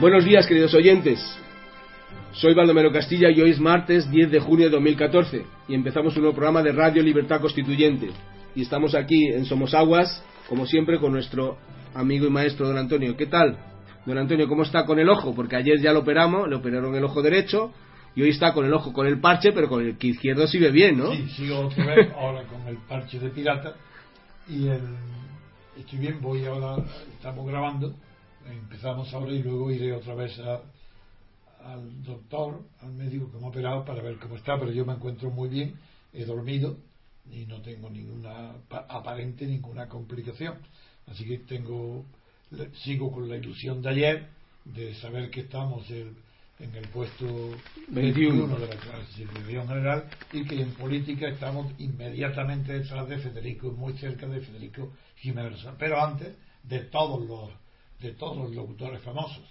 [0.00, 1.18] Buenos días, queridos oyentes.
[2.30, 6.22] Soy Baldomero Castilla y hoy es martes 10 de junio de 2014 y empezamos un
[6.22, 8.10] nuevo programa de Radio Libertad Constituyente.
[8.54, 11.58] Y estamos aquí en Somos Aguas, como siempre, con nuestro
[11.94, 13.16] amigo y maestro don Antonio.
[13.16, 13.58] ¿Qué tal?
[14.06, 15.34] Don Antonio, ¿cómo está con el ojo?
[15.34, 17.72] Porque ayer ya lo operamos, le operaron el ojo derecho
[18.14, 20.70] y hoy está con el ojo con el parche, pero con el que izquierdo sigue
[20.70, 21.12] bien, ¿no?
[21.12, 23.74] Sí, sigo otra vez ahora con el parche de pirata
[24.48, 24.80] y el,
[25.76, 26.84] estoy bien, voy ahora,
[27.16, 27.96] estamos grabando
[28.50, 33.84] empezamos ahora y luego iré otra vez al doctor, al médico que me ha operado
[33.84, 35.74] para ver cómo está, pero yo me encuentro muy bien,
[36.12, 36.76] he dormido
[37.30, 40.54] y no tengo ninguna aparente ninguna complicación.
[41.06, 42.04] Así que tengo
[42.82, 44.28] sigo con la ilusión de ayer
[44.64, 47.26] de saber que estamos en el puesto
[47.88, 53.92] 21 de la clasificación general y que en política estamos inmediatamente detrás de Federico, muy
[53.98, 57.50] cerca de Federico Jiménez, pero antes de todos los
[58.00, 59.44] de todos los locutores famosos,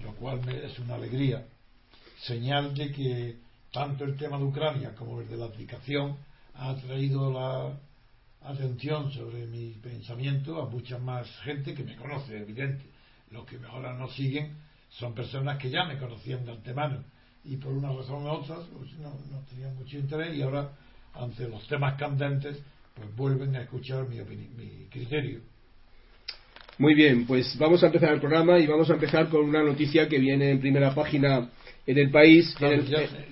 [0.00, 1.46] lo cual es una alegría,
[2.20, 3.36] señal de que
[3.72, 6.16] tanto el tema de Ucrania como el de la aplicación
[6.54, 7.78] ha traído la
[8.42, 12.84] atención sobre mi pensamiento a mucha más gente que me conoce, evidente.
[13.30, 14.56] Los que ahora no siguen
[14.90, 17.04] son personas que ya me conocían de antemano
[17.44, 20.72] y por una razón u otra pues no, no tenían mucho interés y ahora
[21.14, 22.58] ante los temas candentes
[22.94, 25.40] pues vuelven a escuchar mi, mi criterio.
[26.78, 30.08] Muy bien, pues vamos a empezar el programa y vamos a empezar con una noticia
[30.08, 31.50] que viene en primera página
[31.84, 32.54] en el país.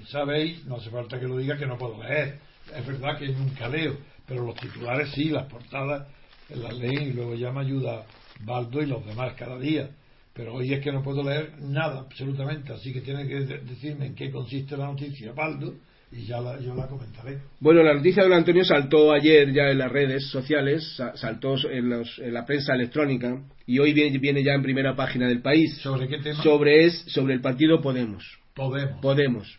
[0.08, 2.40] sabéis, no hace falta que lo diga, que no puedo leer.
[2.76, 6.08] Es verdad que nunca leo, pero los titulares sí, las portadas
[6.48, 8.04] las leí y luego ya me ayuda
[8.40, 9.90] Baldo y los demás cada día.
[10.34, 14.16] Pero hoy es que no puedo leer nada, absolutamente, así que tiene que decirme en
[14.16, 15.72] qué consiste la noticia Baldo
[16.12, 17.38] y ya la, yo la comentaré.
[17.60, 21.90] Bueno, la noticia de don Antonio saltó ayer ya en las redes sociales, saltó en,
[22.32, 25.76] la prensa electrónica y hoy viene, viene, ya en primera página del país.
[25.78, 26.42] ¿Sobre qué tema?
[26.42, 28.24] Sobre, es, sobre el partido Podemos.
[28.54, 29.00] Podemos.
[29.00, 29.58] Podemos.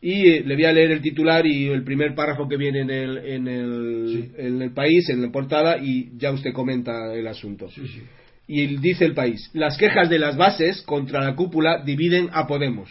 [0.00, 2.90] Y eh, le voy a leer el titular y el primer párrafo que viene en
[2.90, 7.68] el, en el, en el país, en la portada, y ya usted comenta el asunto.
[7.70, 8.02] Sí, sí.
[8.48, 12.90] Y dice el país, las quejas de las bases contra la cúpula dividen a Podemos.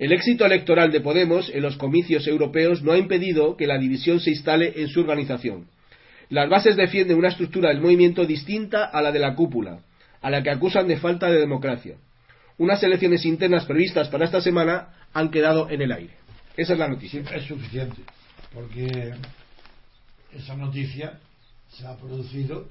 [0.00, 4.18] El éxito electoral de Podemos en los comicios europeos no ha impedido que la división
[4.18, 5.68] se instale en su organización.
[6.30, 9.80] Las bases defienden una estructura del movimiento distinta a la de la cúpula,
[10.22, 11.96] a la que acusan de falta de democracia.
[12.56, 16.14] Unas elecciones internas previstas para esta semana han quedado en el aire.
[16.56, 17.20] Esa es la noticia.
[17.34, 18.00] Es suficiente,
[18.54, 19.12] porque
[20.34, 21.20] esa noticia
[21.68, 22.68] se ha producido,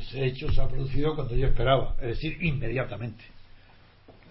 [0.00, 3.37] ese hecho se ha producido cuando yo esperaba, es decir, inmediatamente.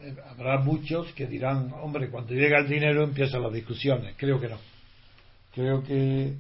[0.02, 4.16] Eh, habrá muchos que dirán, hombre, cuando llega el dinero empiezan las discusiones.
[4.18, 4.58] Creo que no.
[5.54, 6.34] Creo que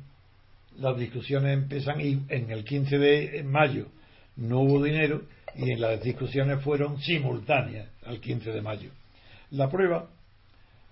[0.77, 3.87] las discusiones empiezan y en el 15 de mayo
[4.35, 5.23] no hubo dinero
[5.55, 8.91] y en las discusiones fueron simultáneas al 15 de mayo.
[9.51, 10.07] La prueba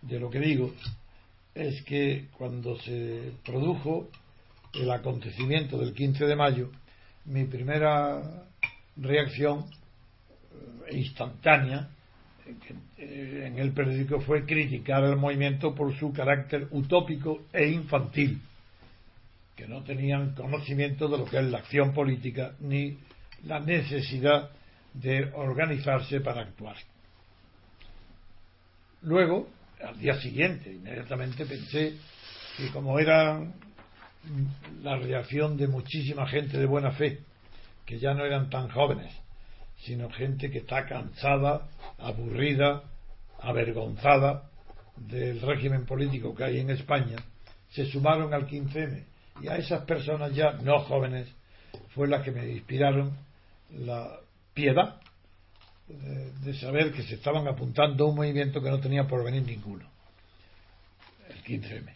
[0.01, 0.73] de lo que digo
[1.53, 4.09] es que cuando se produjo
[4.73, 6.71] el acontecimiento del 15 de mayo,
[7.25, 8.47] mi primera
[8.97, 9.65] reacción
[10.89, 11.89] eh, instantánea
[12.97, 18.41] en el periódico fue criticar al movimiento por su carácter utópico e infantil,
[19.55, 22.97] que no tenían conocimiento de lo que es la acción política ni
[23.45, 24.51] la necesidad
[24.93, 26.77] de organizarse para actuar.
[29.01, 29.49] Luego,
[29.83, 31.95] al día siguiente, inmediatamente pensé
[32.57, 33.43] que como era
[34.81, 37.19] la reacción de muchísima gente de buena fe,
[37.85, 39.13] que ya no eran tan jóvenes,
[39.77, 41.67] sino gente que está cansada,
[41.97, 42.83] aburrida,
[43.39, 44.49] avergonzada
[44.95, 47.17] del régimen político que hay en España,
[47.69, 49.03] se sumaron al 15M.
[49.41, 51.27] Y a esas personas ya no jóvenes
[51.93, 53.17] fue la que me inspiraron
[53.71, 54.19] la
[54.53, 55.01] piedad
[55.87, 59.85] de, saber que se estaban apuntando a un movimiento que no tenía por venir ninguno,
[61.29, 61.93] el 15M.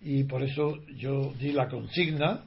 [0.00, 2.44] Y por eso yo di la consigna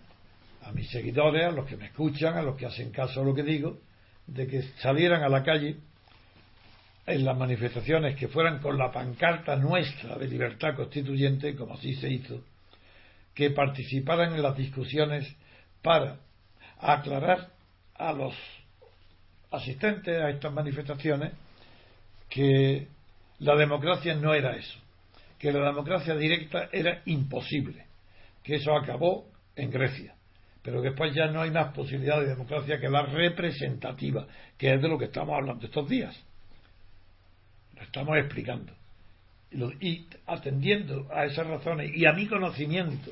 [0.63, 3.33] a mis seguidores, a los que me escuchan, a los que hacen caso a lo
[3.33, 3.79] que digo,
[4.27, 5.77] de que salieran a la calle
[7.05, 12.09] en las manifestaciones que fueran con la pancarta nuestra de libertad constituyente, como así se
[12.09, 12.43] hizo,
[13.33, 15.27] que participaran en las discusiones
[15.81, 16.17] para
[16.79, 17.49] aclarar
[17.95, 18.35] a los
[19.51, 21.33] asistentes a estas manifestaciones
[22.29, 22.87] que
[23.39, 24.79] la democracia no era eso,
[25.37, 27.85] que la democracia directa era imposible,
[28.43, 30.15] que eso acabó en Grecia
[30.61, 34.27] pero después ya no hay más posibilidad de democracia que la representativa,
[34.57, 36.15] que es de lo que estamos hablando estos días.
[37.75, 38.73] Lo estamos explicando.
[39.81, 43.11] Y atendiendo a esas razones y a mi conocimiento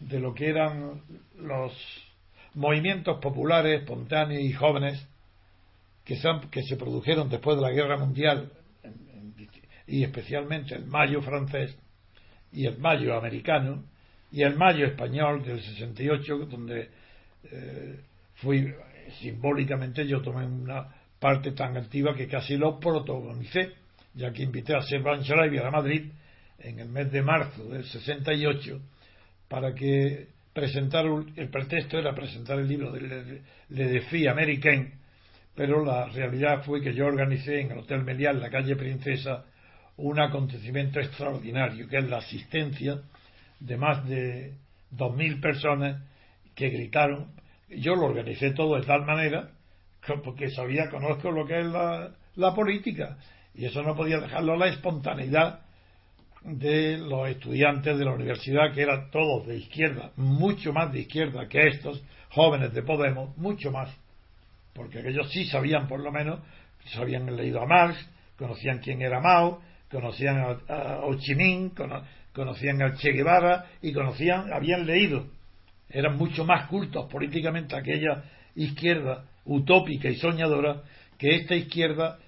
[0.00, 1.02] de lo que eran
[1.38, 1.72] los
[2.54, 5.06] movimientos populares, espontáneos y jóvenes,
[6.04, 8.50] que se, que se produjeron después de la Guerra Mundial
[9.86, 11.76] y especialmente el mayo francés
[12.52, 13.84] y el mayo americano
[14.32, 16.88] y el mayo español del 68 donde
[17.44, 18.00] eh,
[18.36, 18.74] fui
[19.20, 20.88] simbólicamente yo tomé una
[21.20, 23.74] parte tan activa que casi lo protagonicé
[24.14, 26.10] ya que invité a Servan Schreiber a Madrid
[26.58, 28.80] en el mes de marzo del 68
[29.48, 34.92] para que presentara el pretexto era presentar el libro de Le, Le Défi Américain
[35.54, 39.44] pero la realidad fue que yo organicé en el Hotel Meliá en la calle Princesa
[39.98, 43.02] un acontecimiento extraordinario que es la asistencia
[43.64, 44.54] de más de
[44.92, 46.02] 2.000 personas
[46.54, 47.32] que gritaron.
[47.68, 49.50] Yo lo organicé todo de tal manera
[50.24, 53.16] porque sabía, conozco lo que es la, la política
[53.54, 55.60] y eso no podía dejarlo a la espontaneidad
[56.42, 61.46] de los estudiantes de la universidad que eran todos de izquierda, mucho más de izquierda
[61.48, 63.94] que estos jóvenes de Podemos, mucho más,
[64.74, 66.40] porque aquellos sí sabían por lo menos,
[66.96, 67.96] habían leído a Marx,
[68.36, 71.70] conocían quién era Mao, conocían a, a Ho Chi Minh,
[72.32, 75.26] conocían al Che Guevara y conocían, habían leído,
[75.88, 78.24] eran mucho más cultos políticamente aquella
[78.54, 80.82] izquierda utópica y soñadora
[81.18, 82.18] que esta izquierda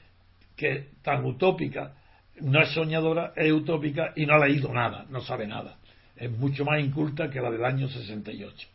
[0.57, 1.95] que tan utópica
[2.41, 5.77] no es soñadora, es utópica y no ha leído nada, no sabe nada.
[6.17, 8.69] Es mucho más inculta que la del año 68.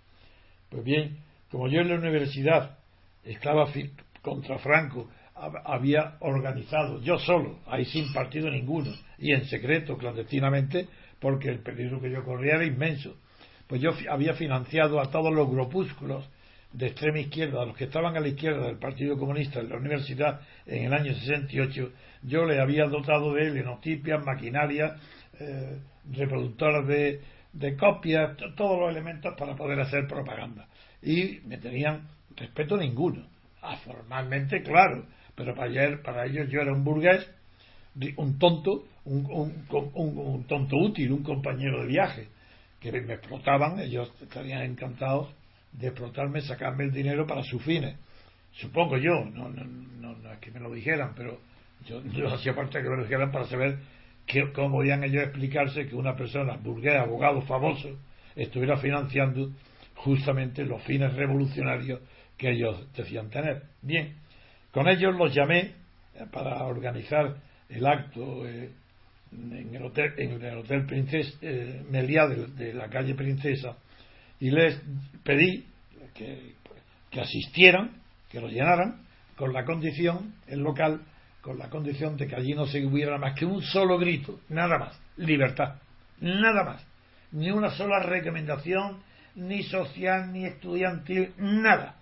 [0.69, 1.17] Pues bien,
[1.49, 2.77] como yo en la universidad
[3.23, 3.67] estaba
[4.21, 5.09] contra Franco,
[5.65, 10.87] había organizado, yo solo, ahí sin partido ninguno, y en secreto, clandestinamente,
[11.19, 13.15] porque el peligro que yo corría era inmenso.
[13.67, 16.27] Pues yo había financiado a todos los grupúsculos
[16.73, 19.77] de extrema izquierda, a los que estaban a la izquierda del Partido Comunista en la
[19.77, 21.91] universidad en el año 68,
[22.23, 24.95] yo le había dotado de lenotipias, maquinaria,
[25.39, 25.79] eh,
[26.11, 27.21] reproductoras de,
[27.53, 30.67] de copias, todos los elementos para poder hacer propaganda.
[31.01, 33.25] Y me tenían respeto ninguno.
[33.61, 35.05] Ah, formalmente, claro,
[35.35, 37.29] pero para, ayer, para ellos yo era un burgués,
[38.17, 42.27] un tonto, un, un, un, tonto útil, un compañero de viaje,
[42.79, 45.33] que me explotaban, ellos estarían encantados
[45.73, 47.95] de explotarme, sacarme el dinero para sus fines.
[48.51, 49.63] Supongo yo, no, no,
[50.15, 51.39] no, es que me lo dijeran, pero
[51.85, 53.79] yo, yo hacía de que me lo dijeran para saber
[54.25, 57.89] que, cómo podían ellos explicarse que una persona, burgués, abogado famoso,
[58.35, 59.51] estuviera financiando
[59.95, 61.99] justamente los fines revolucionarios
[62.37, 63.63] que ellos decían tener.
[63.81, 64.15] Bien,
[64.71, 65.73] con ellos los llamé
[66.13, 67.35] eh, para organizar
[67.69, 68.71] el acto eh,
[69.31, 73.77] en, el hotel, en el hotel Princesa eh, Meliá de, la calle Princesa
[74.39, 74.81] y les
[75.23, 75.65] pedí
[76.13, 76.53] que,
[77.09, 79.01] que asistieran, que lo llenaran,
[79.35, 81.01] con la condición, el local,
[81.41, 84.77] con la condición de que allí no se hubiera más que un solo grito, nada
[84.77, 85.75] más, libertad,
[86.19, 86.85] nada más,
[87.31, 89.01] ni una sola recomendación,
[89.35, 91.95] ni social, ni estudiantil, nada,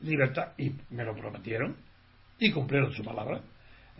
[0.00, 1.76] libertad, y me lo prometieron
[2.38, 3.40] y cumplieron su palabra.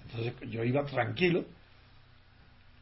[0.07, 1.45] Entonces yo iba tranquilo,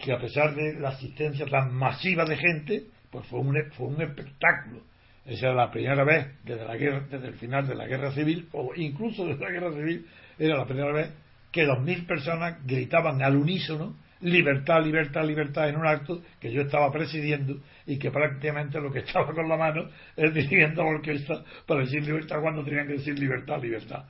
[0.03, 4.03] que a pesar de la asistencia tan masiva de gente, pues fue un, fue un
[4.03, 4.83] espectáculo
[5.25, 8.49] esa era la primera vez desde, la guerra, desde el final de la guerra civil,
[8.53, 10.07] o incluso desde la guerra civil,
[10.39, 11.11] era la primera vez
[11.53, 16.63] que dos mil personas gritaban al unísono libertad, libertad, libertad en un acto que yo
[16.63, 21.45] estaba presidiendo y que prácticamente lo que estaba con la mano es dirigiendo la orquesta
[21.67, 24.05] para decir libertad cuando tenían que decir libertad, libertad.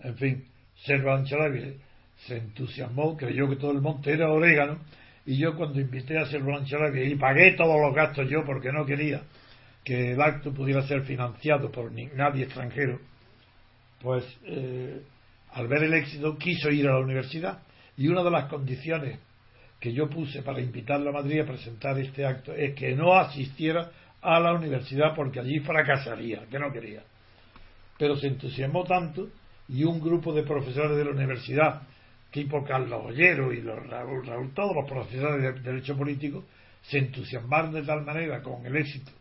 [0.00, 0.44] En fin,
[0.84, 1.76] Servan Chalabi
[2.26, 4.78] se entusiasmó, creyó que todo el monte era orégano
[5.24, 8.84] y yo cuando invité a Servan Chalabi y pagué todos los gastos yo porque no
[8.84, 9.22] quería
[9.84, 13.00] que el acto pudiera ser financiado por nadie extranjero,
[14.00, 15.02] pues eh,
[15.52, 17.62] al ver el éxito quiso ir a la universidad
[17.96, 19.18] y una de las condiciones
[19.80, 23.90] que yo puse para invitarla a Madrid a presentar este acto es que no asistiera
[24.20, 27.02] a la universidad porque allí fracasaría, que no quería.
[27.98, 29.28] Pero se entusiasmó tanto
[29.68, 31.82] y un grupo de profesores de la universidad,
[32.32, 36.44] tipo Carlos Ollero y los, Raúl, todos los profesores de Derecho Político,
[36.82, 39.12] se entusiasmaron de tal manera con el éxito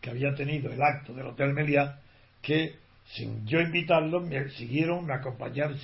[0.00, 1.98] que había tenido el acto del Hotel Meliá,
[2.40, 2.74] que
[3.04, 5.76] sin yo invitarlos, me siguieron, me acompañaron,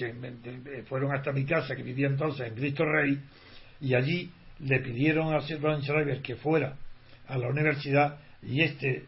[0.89, 3.21] fueron hasta mi casa, que vivía entonces en Cristo Rey,
[3.81, 4.31] y allí
[4.61, 6.77] le pidieron a Silvan Schreiber que fuera
[7.29, 9.05] a la universidad, y este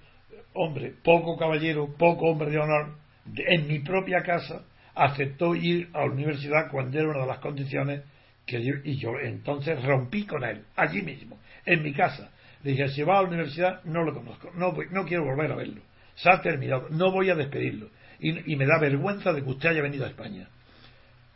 [0.55, 2.97] hombre, poco caballero, poco hombre de honor,
[3.37, 4.65] en mi propia casa,
[4.99, 8.03] aceptó ir a la universidad cuando era una de las condiciones
[8.45, 12.31] que y yo entonces rompí con él, allí mismo, en mi casa,
[12.65, 15.57] le dije, si va a la universidad, no lo conozco, no, no quiero volver a
[15.57, 15.83] verlo.
[16.17, 17.91] Se ha terminado, no voy a despedirlo.
[18.19, 20.49] Y, me da vergüenza de que usted haya venido a España.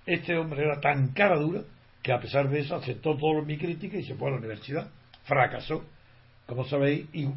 [0.05, 1.61] Este hombre era tan cara dura
[2.03, 4.91] que a pesar de eso aceptó toda mi crítica y se fue a la universidad.
[5.23, 5.85] Fracasó,
[6.47, 7.29] como sabéis, y,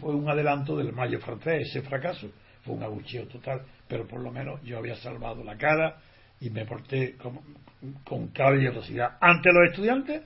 [0.00, 2.30] fue un adelanto del mayo francés, ese fracaso.
[2.64, 5.98] Fue un abucheo total, pero por lo menos yo había salvado la cara
[6.40, 7.40] y me porté con,
[8.04, 10.22] con caballerosidad ante los estudiantes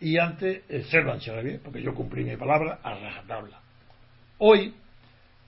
[0.00, 0.84] y ante el
[1.42, 3.60] bien porque yo cumplí mi palabra a rajatabla.
[4.38, 4.74] Hoy,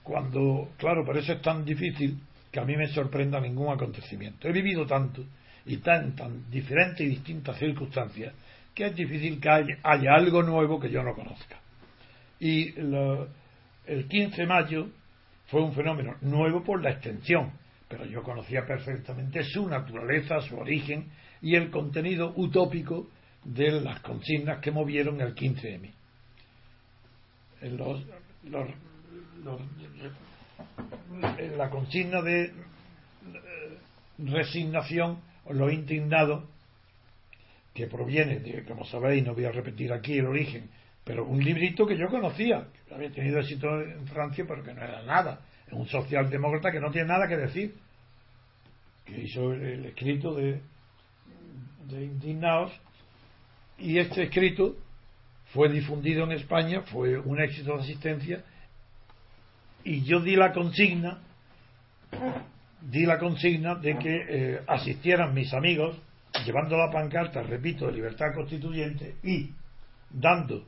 [0.03, 2.17] cuando, claro, por eso es tan difícil
[2.51, 4.47] que a mí me sorprenda ningún acontecimiento.
[4.47, 5.23] He vivido tanto
[5.65, 8.33] y tan, tan diferentes y distintas circunstancias
[8.73, 11.57] que es difícil que haya, algo nuevo que yo no conozca.
[12.39, 14.87] Y el 15 de mayo
[15.47, 17.51] fue un fenómeno nuevo por la extensión,
[17.87, 21.09] pero yo conocía perfectamente su naturaleza, su origen
[21.41, 23.07] y el contenido utópico
[23.43, 25.91] de las consignas que movieron el 15M.
[27.61, 28.03] Los,
[31.57, 32.51] la consigna de eh,
[34.19, 36.47] resignación o lo indignado
[37.73, 40.69] que proviene de, como sabéis, no voy a repetir aquí el origen,
[41.07, 44.83] pero un librito que yo conocía, que había tenido éxito en Francia, pero que no
[44.83, 45.39] era nada,
[45.71, 47.75] un socialdemócrata que no tiene nada que decir,
[49.05, 50.59] que hizo el, escrito de,
[51.85, 52.77] de Indignados,
[53.77, 54.75] y este escrito
[55.53, 58.43] fue difundido en España, fue un éxito de asistencia,
[59.85, 61.21] y yo di la consigna,
[62.81, 65.97] di la consigna de que eh, asistieran mis amigos,
[66.45, 69.51] llevando la pancarta, repito, de libertad constituyente y
[70.09, 70.65] dando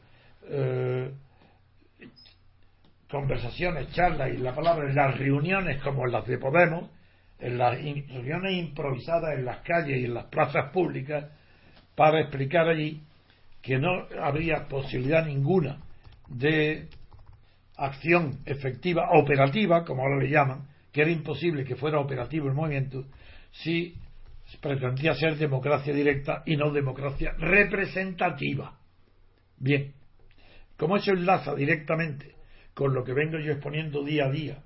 [0.50, 1.12] eh,
[3.10, 6.90] conversaciones, charlas y la palabra en las reuniones como las de Podemos,
[7.40, 11.32] en las reuniones improvisadas en las calles y en las plazas públicas,
[11.96, 13.02] para explicar allí
[13.62, 15.78] que no habría posibilidad ninguna
[16.28, 16.88] de
[17.78, 23.06] acción efectiva, operativa, como ahora le llaman, que era imposible que fuera operativo el movimiento,
[23.52, 23.96] si
[24.62, 28.78] pretendía ser democracia directa y no democracia representativa.
[29.58, 29.94] Bien,
[30.80, 32.36] como eso enlaza directamente
[32.74, 34.64] con lo que vengo yo exponiendo día a día,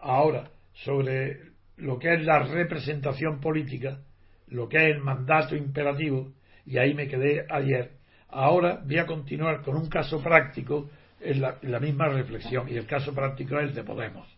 [0.00, 3.98] ahora sobre lo que es la representación política,
[4.46, 6.32] lo que es el mandato imperativo,
[6.64, 7.96] y ahí me quedé ayer.
[8.28, 10.88] Ahora voy a continuar con un caso práctico
[11.20, 14.28] en la, misma reflexión, y el caso práctico es el de Podemos.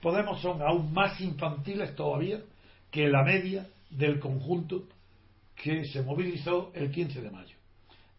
[0.00, 2.40] Podemos son aún más infantiles todavía
[2.88, 4.84] que la media del conjunto
[5.56, 7.53] que se movilizó el 15 de mayo.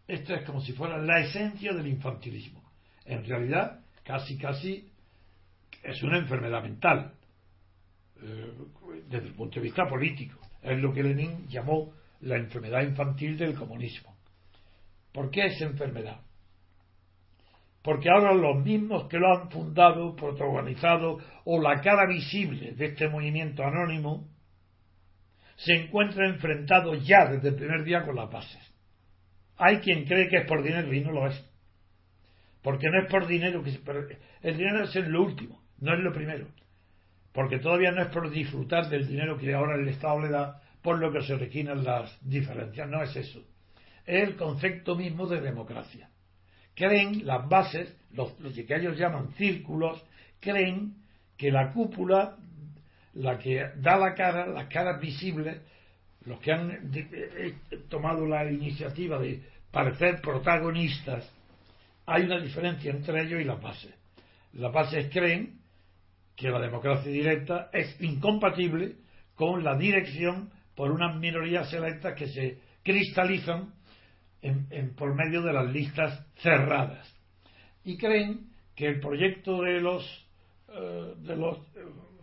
[0.06, 2.62] Esto es como si fuera la esencia del infantilismo.
[3.04, 4.88] En realidad, casi, casi
[5.82, 7.12] es una enfermedad mental,
[8.22, 8.52] eh,
[9.08, 10.38] desde el punto de vista político.
[10.62, 14.16] Es lo que Lenin llamó la enfermedad infantil del comunismo.
[15.12, 16.20] ¿Por qué es enfermedad?
[17.82, 23.08] Porque ahora los mismos que lo han fundado, protagonizado o la cara visible de este
[23.08, 24.28] movimiento anónimo
[25.56, 28.75] se encuentran enfrentados ya desde el primer día con las bases.
[29.58, 31.44] Hay quien cree que es por dinero y no lo es.
[32.62, 33.70] Porque no es por dinero que
[34.42, 36.48] el dinero es lo último, no es lo primero.
[37.32, 40.98] Porque todavía no es por disfrutar del dinero que ahora el Estado le da por
[40.98, 43.40] lo que se originan las diferencias, no es eso.
[44.04, 46.08] Es el concepto mismo de democracia.
[46.74, 50.02] Creen las bases, los, los que ellos llaman círculos,
[50.40, 50.94] creen
[51.36, 52.36] que la cúpula
[53.16, 55.60] la que da la cara, las caras visibles,
[56.26, 57.54] los que han eh, eh,
[57.88, 59.40] tomado la iniciativa de
[59.70, 61.30] parecer protagonistas,
[62.04, 63.94] hay una diferencia entre ellos y las bases.
[64.54, 65.60] Las bases creen
[66.36, 68.96] que la democracia directa es incompatible
[69.34, 73.72] con la dirección por unas minorías selectas que se cristalizan
[74.96, 77.12] por medio de las listas cerradas.
[77.84, 80.26] Y creen que el proyecto de los,
[80.68, 81.58] eh, de los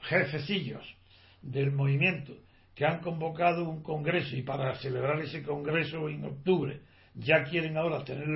[0.01, 0.83] jefecillos
[1.41, 2.33] del movimiento
[2.75, 6.81] que han convocado un congreso y para celebrar ese congreso en octubre
[7.15, 8.27] ya quieren ahora tener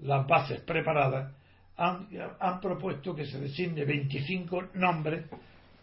[0.00, 1.32] las bases preparadas,
[1.76, 2.08] han,
[2.40, 5.24] han propuesto que se designe 25 nombres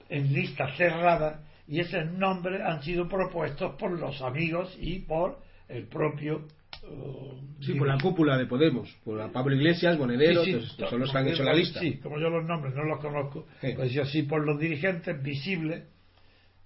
[0.10, 5.39] en lista cerrada y esos nombres han sido propuestos por los amigos y por
[5.70, 6.48] el propio
[6.84, 10.44] uh, sí, por la cúpula de Podemos, por Pablo Iglesias, Monedero,
[10.89, 11.80] son los que han hecho la lista.
[11.80, 15.86] Sí, como yo los nombres no los conozco, pues así por los dirigentes visibles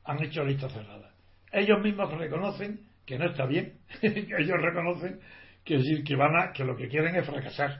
[0.03, 1.14] han hecho la lista cerrada.
[1.55, 5.21] Ellos mismos reconocen que no está bien, ellos reconocen
[5.63, 7.79] que decir que van a, que lo que quieren es fracasar.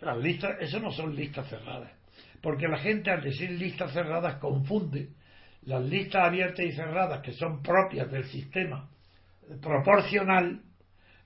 [0.00, 1.92] Las listas, eso no son listas cerradas,
[2.40, 5.10] porque la gente al decir listas cerradas confunde
[5.64, 8.88] las listas abiertas y cerradas que son propias del sistema
[9.60, 10.62] proporcional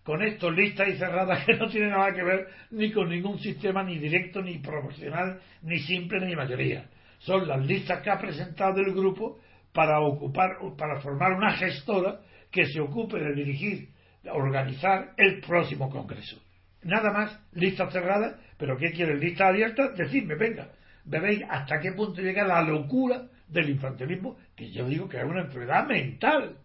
[0.03, 3.85] con esto listas y cerradas que no tienen nada que ver ni con ningún sistema
[3.85, 8.93] ni directo ni proporcional ni simple ni mayoría son las listas que ha presentado el
[8.95, 9.40] grupo
[9.73, 13.89] para ocupar para formar una gestora que se ocupe de dirigir
[14.33, 16.39] organizar el próximo congreso
[16.83, 20.69] nada más lista cerrada pero qué quiere lista abierta decidme venga
[21.05, 25.43] veréis hasta qué punto llega la locura del infantilismo, que yo digo que es una
[25.43, 26.57] enfermedad mental.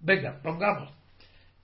[0.00, 0.92] venga, pongamos,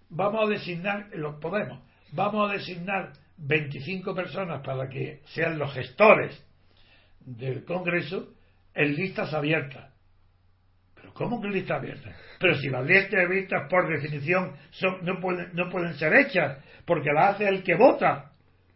[0.08, 1.80] vamos a designar, los podemos,
[2.12, 6.42] vamos a designar 25 personas para que sean los gestores
[7.20, 8.32] del Congreso
[8.74, 9.91] en listas abiertas.
[11.02, 12.14] ¿Pero cómo que listas abiertas?
[12.38, 17.12] Pero si las listas abiertas, por definición, son, no, pueden, no pueden ser hechas, porque
[17.12, 18.30] las hace el que vota.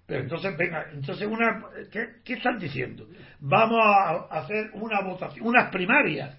[0.06, 3.06] Pero entonces, venga, entonces, una, ¿qué, están diciendo?
[3.38, 6.37] Vamos a hacer una votación, unas primarias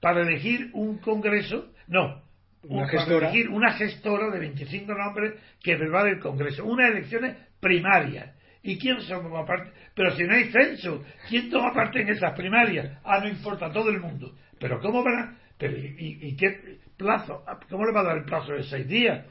[0.00, 1.72] para elegir un Congreso.
[1.86, 2.20] No,
[2.64, 3.28] una gestora.
[3.28, 6.64] elegir una gestora de 25 nombres que va del Congreso.
[6.64, 8.34] Unas elecciones primarias.
[8.64, 9.72] ¿Y quién toma parte?
[9.94, 12.98] Pero si no hay censo, ¿quién toma parte en esas primarias?
[13.04, 14.34] Ah, no importa, todo el mundo.
[14.62, 17.44] Pero ¿cómo van a, y, qué plazo?
[17.68, 19.26] ¿Cómo le va a dar el plazo de seis días?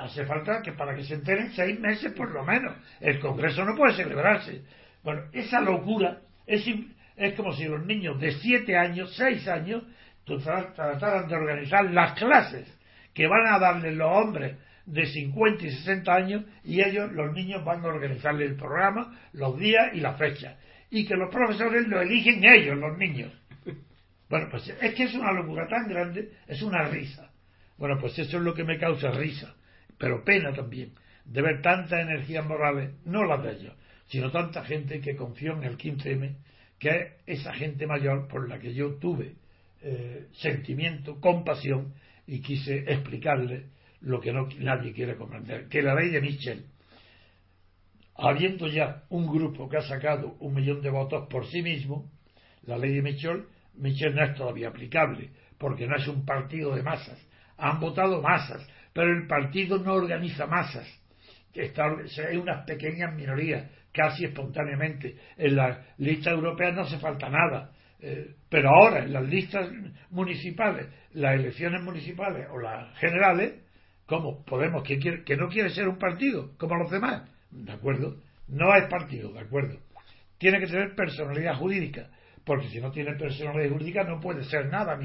[0.00, 2.76] Hace falta que para que se enteren seis meses por lo menos.
[3.00, 4.60] El Congreso no puede celebrarse.
[5.02, 6.62] Bueno, esa locura es,
[7.16, 9.82] es como si los niños de siete años, seis años,
[10.26, 12.68] trataran de organizar las clases
[13.14, 17.64] que van a darle los hombres de 50 y 60 años y ellos, los niños,
[17.64, 20.58] van a organizarle el programa, los días y la fecha.
[20.90, 23.32] Y que los profesores lo eligen ellos, los niños.
[24.28, 27.30] Bueno, pues es que es una locura tan grande, es una risa.
[27.78, 29.54] Bueno, pues eso es lo que me causa risa,
[29.98, 30.92] pero pena también,
[31.24, 33.74] de ver tantas energías morales, no las de ellos,
[34.06, 36.36] sino tanta gente que confió en el 15M,
[36.78, 36.88] que
[37.26, 39.34] es esa gente mayor por la que yo tuve
[39.82, 41.94] eh, sentimiento, compasión,
[42.26, 43.66] y quise explicarle
[44.00, 46.66] lo que no, nadie quiere comprender, que la ley de Michel,
[48.16, 52.10] habiendo ya un grupo que ha sacado un millón de votos por sí mismo,
[52.62, 53.44] la ley de Michel,
[53.76, 57.18] Michel no es todavía aplicable, porque no es un partido de masas.
[57.58, 60.86] Han votado masas, pero el partido no organiza masas.
[61.54, 65.16] hay unas pequeñas minorías, casi espontáneamente.
[65.36, 67.72] En las listas europeas no hace falta nada.
[67.98, 69.70] Eh, pero ahora, en las listas
[70.10, 73.54] municipales, las elecciones municipales o las generales,
[74.04, 78.16] ¿cómo Podemos, que, que no quiere ser un partido, como los demás, ¿de acuerdo?
[78.48, 79.78] No es partido, ¿de acuerdo?
[80.38, 82.10] Tiene que tener personalidad jurídica,
[82.46, 84.96] porque si no tiene personalidad jurídica no puede ser nada,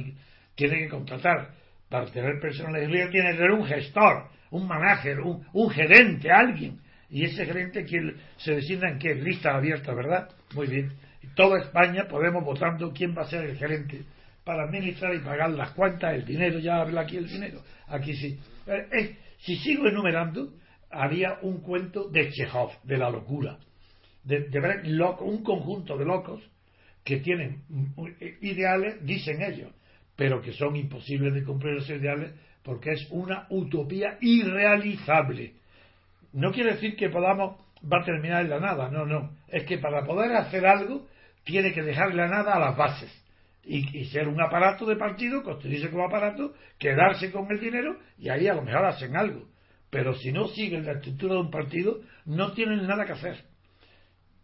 [0.54, 1.50] tiene que contratar.
[1.90, 6.80] Para tener personalidad jurídica tiene que tener un gestor, un manager, un, un gerente, alguien.
[7.10, 9.16] Y ese gerente quien se designa en qué?
[9.16, 10.30] Lista abierta, ¿verdad?
[10.54, 10.92] Muy bien.
[11.36, 14.04] Toda España podemos votando quién va a ser el gerente
[14.44, 17.64] para administrar y pagar las cuentas, el dinero, ya habla aquí el dinero.
[17.88, 18.40] Aquí sí.
[18.68, 20.54] Eh, si sigo enumerando,
[20.92, 23.58] haría un cuento de Chekhov, de la locura.
[24.24, 26.44] De, de ver loco, un conjunto de locos
[27.04, 27.64] que tienen
[28.42, 29.74] ideales, dicen ellos,
[30.16, 32.34] pero que son imposibles de cumplir esos ideales
[32.64, 35.54] porque es una utopía irrealizable.
[36.34, 37.60] No quiere decir que podamos,
[37.92, 39.36] va a terminar en la nada, no, no.
[39.48, 41.08] Es que para poder hacer algo
[41.44, 43.12] tiene que dejar la nada a las bases
[43.64, 48.48] y, ser un aparato de partido, constituirse como aparato, quedarse con el dinero y ahí
[48.48, 49.48] a lo mejor hacen algo.
[49.90, 53.44] Pero si no siguen la estructura de un partido, no tienen nada que hacer.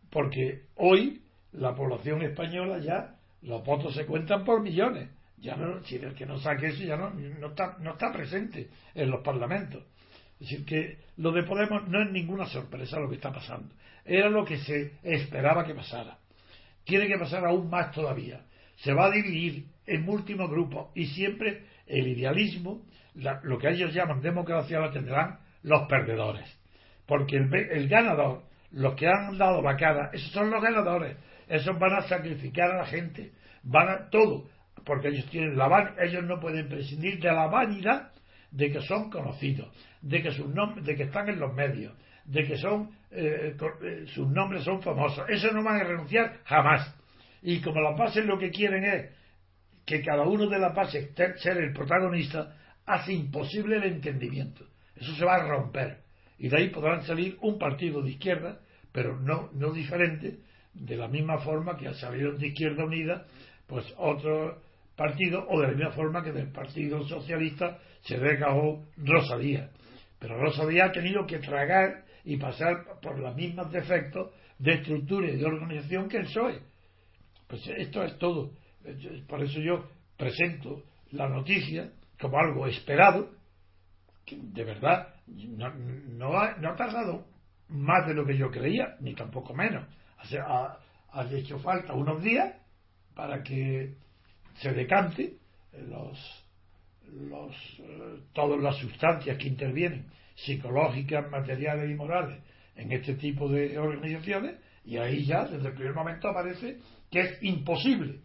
[0.09, 1.21] Porque hoy
[1.57, 5.09] la población española ya, los votos se cuentan por millones.
[5.37, 8.69] Ya no, si el que no saque eso ya no, no, está, no está presente
[8.95, 9.83] en los parlamentos.
[10.39, 13.73] Es decir, que lo de Podemos no es ninguna sorpresa lo que está pasando.
[14.03, 16.17] Era lo que se esperaba que pasara.
[16.83, 18.41] Tiene que pasar aún más todavía.
[18.77, 22.83] Se va a dividir en múltiples grupos y siempre el idealismo,
[23.43, 26.47] lo que ellos llaman democracia, la tendrán los perdedores.
[27.05, 31.17] Porque el, el ganador, los que han dado la cara, esos son los ganadores
[31.47, 33.31] esos van a sacrificar a la gente,
[33.63, 34.49] van a todo,
[34.85, 38.11] porque ellos tienen la ellos no pueden prescindir de la vanidad
[38.51, 39.69] de que son conocidos,
[40.01, 41.93] de que sus nombres, de que están en los medios,
[42.25, 45.25] de que son eh, eh, sus nombres son famosos.
[45.29, 46.93] Eso no van a renunciar jamás.
[47.41, 49.11] Y como las bases lo que quieren es
[49.85, 52.55] que cada uno de las bases ser el protagonista,
[52.85, 54.65] hace imposible el entendimiento.
[54.95, 55.99] Eso se va a romper.
[56.39, 58.59] Y de ahí podrán salir un partido de izquierda,
[58.91, 60.39] pero no, no diferente,
[60.79, 63.25] de la misma forma que salieron de Izquierda Unida,
[63.67, 64.61] pues otro
[64.95, 69.69] partido, o de la misma forma que del Partido Socialista se recajó Rosa Díaz.
[70.19, 75.29] Pero Rosa Díaz ha tenido que tragar y pasar por los mismos defectos de estructura
[75.29, 76.59] y de organización que el PSOE.
[77.47, 78.51] Pues esto es todo.
[79.27, 79.87] Por eso yo
[80.17, 83.29] presento la noticia como algo esperado,
[84.25, 87.25] que de verdad no, no, ha, no ha tardado
[87.69, 89.85] más de lo que yo creía, ni tampoco menos
[90.17, 90.77] ha,
[91.11, 92.55] ha hecho falta unos días
[93.15, 93.95] para que
[94.55, 95.37] se decante
[95.89, 96.45] los,
[97.11, 102.39] los, eh, todas las sustancias que intervienen, psicológicas, materiales y morales,
[102.75, 106.77] en este tipo de organizaciones, y ahí ya, desde el primer momento, aparece
[107.09, 108.19] que es imposible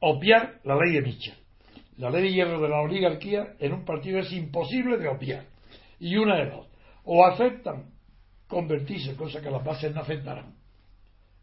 [0.00, 1.34] obviar la ley de Mitchell.
[1.96, 5.44] la ley de hierro de la oligarquía en un partido es imposible de obviar.
[5.98, 6.68] Y una de dos.
[7.04, 7.86] O aceptan
[8.48, 10.54] convertirse, cosa que las bases no aceptarán,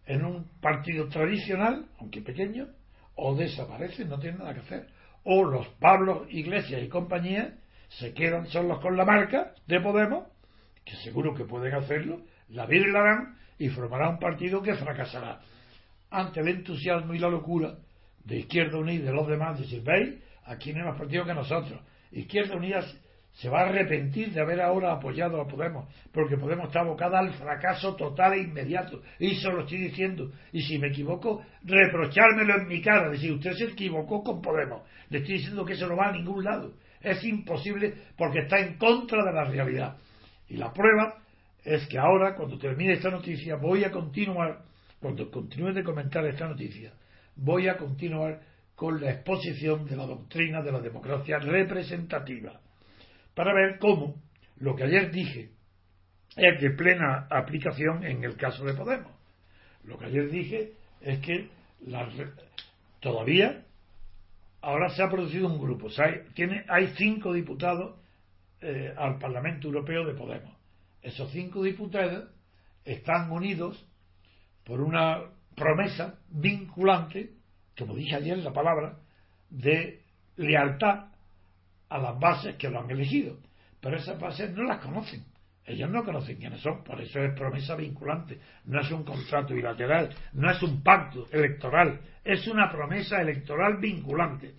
[0.06, 2.68] en un partido tradicional, aunque pequeño,
[3.16, 4.88] o desaparecen, no tienen nada que hacer.
[5.24, 7.56] O los Pablos, Iglesias y compañía
[7.90, 10.28] se quedan solos con la marca de Podemos,
[10.84, 15.40] que seguro que pueden hacerlo, la virlarán y formará un partido que fracasará.
[16.12, 17.76] Ante el entusiasmo y la locura
[18.24, 20.16] de Izquierda Unida y de los demás, decir, veis,
[20.46, 21.82] aquí no hay más partido que nosotros.
[22.12, 22.86] Izquierda Unida
[23.36, 27.34] se va a arrepentir de haber ahora apoyado a Podemos, porque Podemos está abocada al
[27.34, 29.02] fracaso total e inmediato.
[29.20, 30.32] Y eso lo estoy diciendo.
[30.54, 34.84] Y si me equivoco, reprochármelo en mi cara, decir, usted se equivocó con Podemos.
[35.10, 36.74] Le estoy diciendo que eso no va a ningún lado.
[37.02, 39.98] Es imposible porque está en contra de la realidad.
[40.48, 41.16] Y la prueba
[41.64, 44.62] es que ahora, cuando termine esta noticia, voy a continuar,
[45.02, 46.94] cuando continúe de comentar esta noticia,
[47.36, 48.40] voy a continuar
[48.76, 52.62] con la exposición de la doctrina de la democracia representativa,
[53.36, 54.16] para ver cómo
[54.58, 55.52] lo que ayer dije
[56.36, 59.12] es de plena aplicación en el caso de Podemos.
[59.84, 61.50] Lo que ayer dije es que
[63.00, 63.64] todavía
[64.62, 65.90] ahora se ha producido un grupo.
[65.98, 68.00] hay, tiene, hay cinco diputados
[68.62, 70.52] eh, al Parlamento Europeo de Podemos.
[71.02, 72.30] Esos cinco diputados
[72.84, 73.86] están unidos
[74.64, 75.22] por una
[75.56, 77.34] promesa vinculante,
[77.78, 78.98] como dije ayer la palabra,
[79.50, 80.02] de
[80.38, 81.15] lealtad
[81.90, 83.38] a las bases que lo han elegido.
[83.80, 85.24] Pero esas bases no las conocen.
[85.66, 88.40] Ellos no conocen quiénes son, por eso es promesa vinculante.
[88.66, 94.54] No es un contrato bilateral, no es un pacto electoral, es una promesa electoral vinculante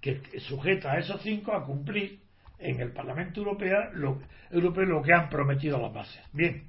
[0.00, 2.20] que sujeta a esos cinco a cumplir
[2.58, 6.22] en el Parlamento Europeo lo, europeo lo que han prometido las bases.
[6.32, 6.68] Bien,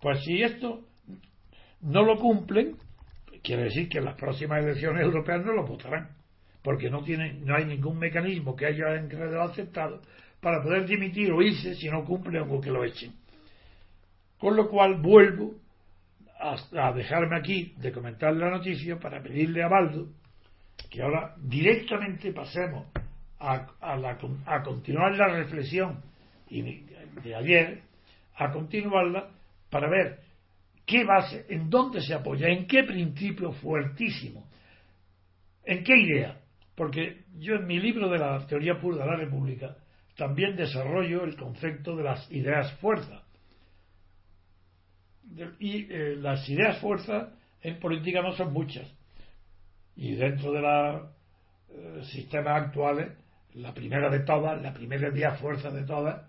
[0.00, 0.86] pues si esto
[1.82, 2.76] no lo cumplen,
[3.42, 6.10] quiere decir que las próximas elecciones europeas no lo votarán,
[6.64, 10.00] porque no tienen, no hay ningún mecanismo que hayan aceptado
[10.40, 13.12] para poder dimitir o irse si no cumplen o que lo echen.
[14.38, 15.56] Con lo cual vuelvo
[16.40, 20.08] a, dejarme aquí de comentar la noticia para pedirle a Baldo
[20.90, 22.86] que ahora directamente pasemos
[23.38, 26.00] a, a, continuar la reflexión
[26.48, 27.82] de ayer,
[28.36, 29.28] a continuarla
[29.68, 30.20] para ver
[30.86, 34.48] qué base, en dónde se apoya, en qué principio fuertísimo,
[35.64, 36.40] en qué idea.
[36.74, 39.76] Porque yo en mi libro de la teoría pura de la República
[40.16, 43.22] también desarrollo el concepto de las ideas fuerza.
[45.58, 47.32] Y eh, las ideas fuerza
[47.62, 48.86] en política no son muchas.
[49.96, 51.02] Y dentro de los
[51.70, 53.12] eh, sistemas actuales,
[53.54, 56.22] la primera de todas, la primera idea fuerza de todas,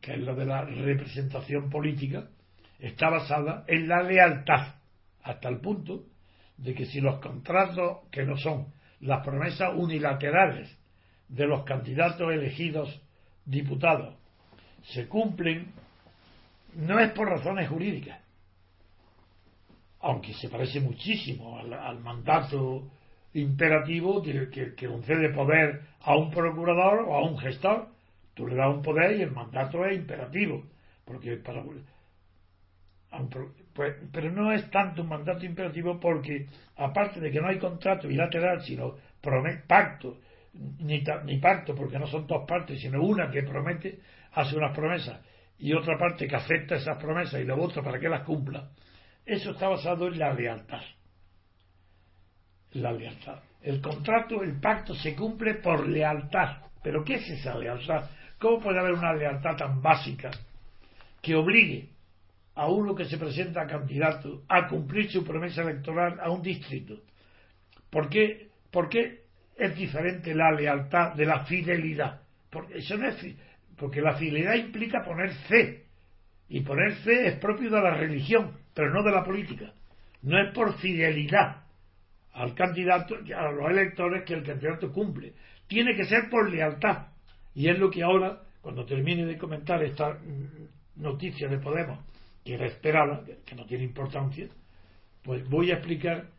[0.00, 2.28] que es la de la representación política,
[2.78, 4.74] está basada en la lealtad,
[5.22, 6.04] hasta el punto
[6.56, 10.76] de que si los contratos que no son las promesas unilaterales
[11.28, 13.00] de los candidatos elegidos
[13.44, 14.14] diputados
[14.92, 15.72] se cumplen,
[16.74, 18.20] no es por razones jurídicas,
[20.00, 22.88] aunque se parece muchísimo al, mandato
[23.34, 27.88] imperativo que, que, concede poder a un procurador o a un gestor.
[28.34, 30.62] Tú le das un poder y el mandato es imperativo,
[31.04, 31.64] porque para,
[33.78, 38.08] pues, pero no es tanto un mandato imperativo porque aparte de que no hay contrato
[38.08, 38.96] bilateral sino
[39.68, 40.18] pacto
[40.80, 44.00] ni, ni pacto porque no son dos partes sino una que promete
[44.32, 45.20] hace unas promesas
[45.60, 48.68] y otra parte que acepta esas promesas y la otra para que las cumpla
[49.24, 50.80] eso está basado en la lealtad.
[52.72, 53.40] La lealtad.
[53.62, 56.62] El contrato el pacto se cumple por lealtad.
[56.82, 58.10] Pero ¿qué es esa lealtad?
[58.40, 60.30] ¿cómo puede haber una lealtad tan básica
[61.20, 61.90] que obligue
[62.58, 67.02] a uno que se presenta candidato a cumplir su promesa electoral a un distrito.
[67.88, 69.20] ¿Por qué, ¿Por qué
[69.56, 72.20] es diferente la lealtad de la fidelidad?
[72.50, 73.16] Porque, eso no es,
[73.76, 75.84] porque la fidelidad implica poner fe.
[76.48, 79.72] Y poner fe es propio de la religión, pero no de la política.
[80.22, 81.62] No es por fidelidad
[82.32, 85.32] al candidato, a los electores que el candidato cumple.
[85.68, 87.06] Tiene que ser por lealtad.
[87.54, 92.00] Y es lo que ahora, cuando termine de comentar esta mm, noticia de Podemos,
[92.48, 94.48] que era esperada, que no tiene importancia,
[95.22, 96.30] pues voy a explicar,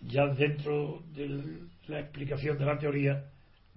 [0.00, 3.24] ya dentro de la explicación de la teoría,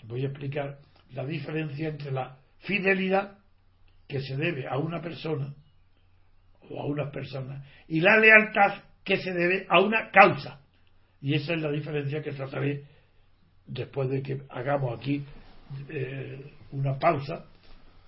[0.04, 0.78] voy a explicar
[1.14, 3.40] la diferencia entre la fidelidad
[4.08, 5.56] que se debe a una persona
[6.70, 10.62] o a unas personas y la lealtad que se debe a una causa.
[11.20, 12.84] Y esa es la diferencia que trataré
[13.66, 15.26] después de que hagamos aquí
[15.90, 17.44] eh, una pausa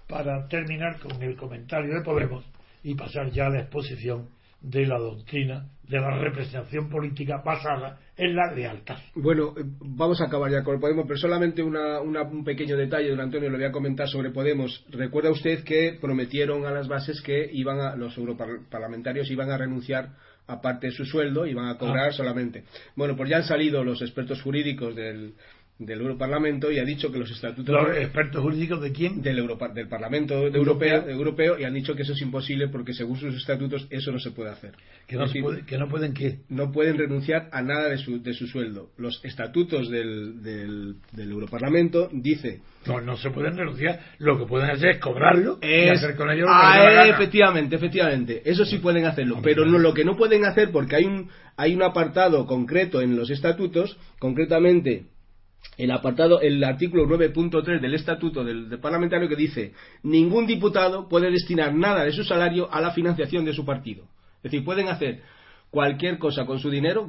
[0.08, 2.46] para terminar con el comentario de Podemos
[2.84, 4.30] y pasar ya a la exposición
[4.62, 8.98] de la doctrina de la representación política basada en la lealtad.
[9.16, 13.50] Bueno, eh, vamos a acabar ya con Podemos, pero solamente un pequeño detalle, don Antonio,
[13.50, 14.86] lo voy a comentar sobre Podemos.
[14.90, 20.12] Recuerda usted que prometieron a las bases que iban a, los europarlamentarios iban a renunciar
[20.48, 22.14] a parte de su sueldo, iban a cobrar ah.
[22.14, 22.64] solamente.
[22.96, 25.34] Bueno, pues ya han salido los expertos jurídicos del,
[25.80, 29.88] del Europarlamento y ha dicho que los estatutos los expertos jurídicos de quién del, del
[29.88, 31.10] Parlamento Europeo.
[31.10, 34.32] Europeo y han dicho que eso es imposible porque según sus estatutos eso no se
[34.32, 34.74] puede hacer.
[35.08, 35.26] Que no,
[35.66, 38.92] que no pueden qué no pueden renunciar a nada de su, de su sueldo.
[38.98, 44.00] Los estatutos del, del, Europarlamento dice no no se pueden renunciar.
[44.20, 48.44] Lo que pueden hacer es cobrarlo y hacer con ello ah, efectivamente efectivamente.
[48.46, 49.40] Eso sí pueden hacerlo.
[49.42, 53.16] Pero no lo que no pueden hacer porque hay un hay un apartado concreto en
[53.16, 55.08] los estatutos concretamente
[55.78, 59.74] el apartado, el artículo 9.3 del estatuto del, parlamentario que dice
[60.04, 64.04] ningún diputado puede destinar nada de su salario a la financiación de su partido.
[64.38, 65.22] Es decir, pueden hacer
[65.74, 67.08] cualquier cosa con su dinero,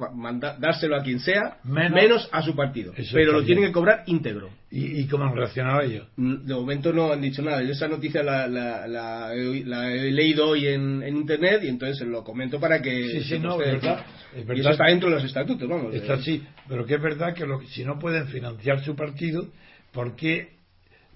[0.58, 2.94] dárselo a quien sea, menos, a su partido.
[3.12, 4.48] Pero lo tienen que cobrar íntegro.
[4.70, 6.08] ¿Y, cómo han reaccionado ellos?
[6.16, 7.62] Mm, de momento no han dicho nada.
[7.62, 13.10] Yo esa noticia la, he leído hoy en, Internet y entonces lo comento para que...
[13.10, 15.94] Sí, sí, no, es verdad, Y eso está dentro de los estatutos, vamos.
[15.94, 19.46] Está así, pero que es verdad que si no pueden financiar su partido,
[19.92, 20.54] ¿por qué,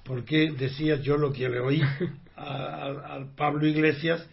[0.04, 1.80] por qué decía yo lo que le oí
[2.36, 4.28] al Pablo Iglesias?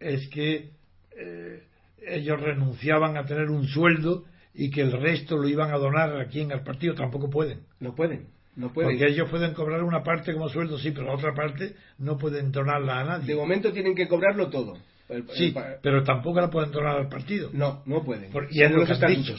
[0.00, 0.70] Es que...
[1.14, 1.62] Eh,
[2.08, 6.40] ellos renunciaban a tener un sueldo y que el resto lo iban a donar aquí
[6.40, 7.60] en el partido, tampoco pueden.
[7.80, 8.28] No pueden.
[8.56, 8.92] No pueden.
[8.92, 12.52] Porque ellos pueden cobrar una parte como sueldo, sí, pero la otra parte no pueden
[12.52, 13.26] donarla a nadie.
[13.26, 14.74] De momento tienen que cobrarlo todo.
[15.34, 17.50] sí, pero tampoco la pueden donar al partido.
[17.52, 18.30] No, no pueden.
[18.50, 19.34] y es lo que están dicho.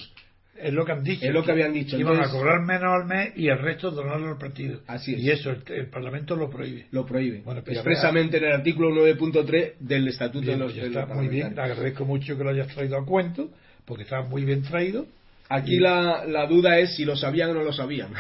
[0.57, 1.25] Es lo que han dicho.
[1.25, 1.97] Es lo que habían dicho.
[1.97, 4.79] Iban a cobrar menos al mes y el resto donarlo al partido.
[4.87, 5.19] Así es.
[5.19, 6.87] Y eso el, Parlamento lo prohíbe.
[6.91, 7.41] Lo prohíbe.
[7.43, 11.59] Bueno, pues Expresamente en el artículo 9.3 del Estatuto de los pues Está muy bien.
[11.59, 13.49] agradezco mucho que lo hayas traído a cuento,
[13.85, 15.05] porque está muy bien traído.
[15.47, 18.13] Aquí la, la, duda es si lo sabían o no lo sabían.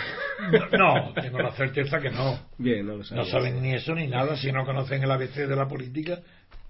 [0.77, 2.39] No, tengo la certeza que no.
[2.57, 4.35] Bien, no lo No saben ni eso ni nada.
[4.35, 6.19] Si no conocen el ABC de la política,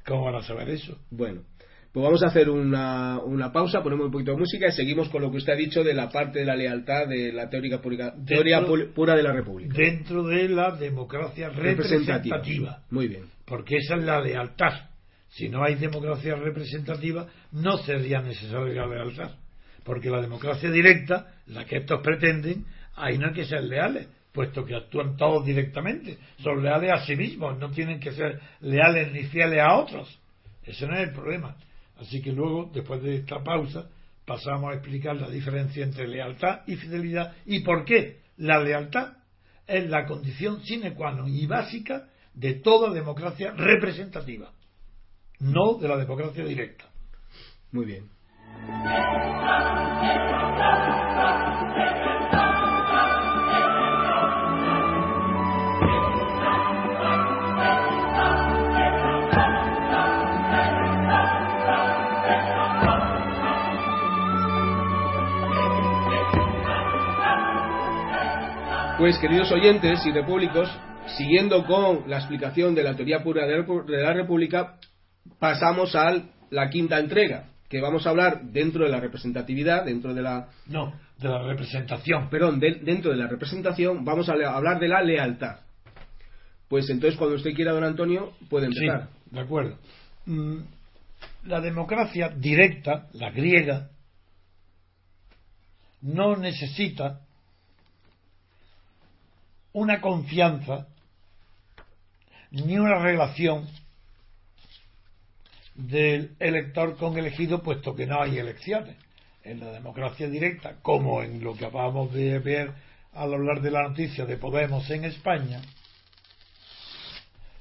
[0.06, 0.98] ¿cómo van a saber eso?
[1.10, 1.42] Bueno.
[1.96, 5.32] Pues vamos a hacer una, pausa, ponemos un poquito de música y seguimos con lo
[5.32, 8.66] que usted ha dicho de la parte de la lealtad de la teórica pública, teoría
[8.94, 9.74] pura de la República.
[9.78, 12.82] Dentro de la democracia representativa.
[12.92, 13.30] Muy bien.
[13.46, 14.74] Porque esa es la lealtad.
[15.30, 19.32] Si no hay democracia representativa, no sería necesaria la lealtad.
[19.86, 24.66] Porque la democracia directa, la que estos pretenden, ahí no hay que ser leales, puesto
[24.66, 26.18] que actúan todos directamente.
[26.44, 30.20] Son leales a sí mismos, no tienen que ser leales ni fieles a otros.
[30.66, 31.56] Ese no es el problema.
[31.98, 33.90] Así que luego, después de esta pausa,
[34.26, 39.14] pasamos a explicar la diferencia entre lealtad y fidelidad y por qué la lealtad
[39.68, 44.52] es la condición sine qua non y básica de toda democracia representativa,
[45.40, 46.86] no de la democracia directa.
[47.72, 48.10] Muy bien.
[68.98, 70.70] Pues, queridos oyentes y repúblicos,
[71.18, 74.80] siguiendo con la explicación de la teoría pura de la República,
[75.38, 80.22] pasamos a la quinta entrega, que vamos a hablar dentro de la representatividad, dentro de
[80.22, 80.48] la...
[80.68, 82.30] No, de la representación.
[82.30, 85.58] Perdón, dentro de la representación vamos a hablar de la lealtad.
[86.70, 89.10] Pues entonces, cuando usted quiera, don Antonio, puede empezar.
[89.10, 89.78] Sí, de acuerdo.
[90.26, 90.60] Mm,
[91.44, 93.90] la democracia directa, la griega,
[96.02, 97.25] no necesita
[99.76, 100.88] una confianza
[102.52, 103.68] ni una relación
[105.74, 108.96] del elector con elegido, puesto que no hay elecciones.
[109.44, 112.72] En la democracia directa, como en lo que acabamos de ver
[113.12, 115.62] al hablar de la noticia de Podemos en España,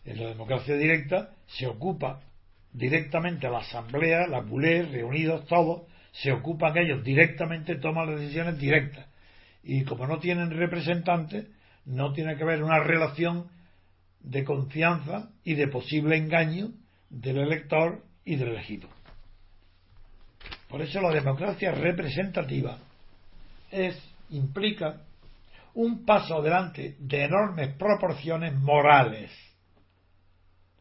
[0.05, 2.21] en la democracia directa se ocupa
[2.73, 9.05] directamente la asamblea, la bulé, reunidos todos, se ocupan ellos directamente, toman las decisiones directas.
[9.65, 11.47] Y como no tienen representantes,
[11.87, 13.49] no tiene que haber una relación
[14.21, 16.73] de confianza y de posible engaño
[17.11, 18.89] del elector y del elegido.
[20.69, 22.79] Por eso la democracia representativa
[23.71, 23.97] es,
[24.31, 25.03] implica
[25.75, 29.31] un paso adelante de enormes proporciones morales.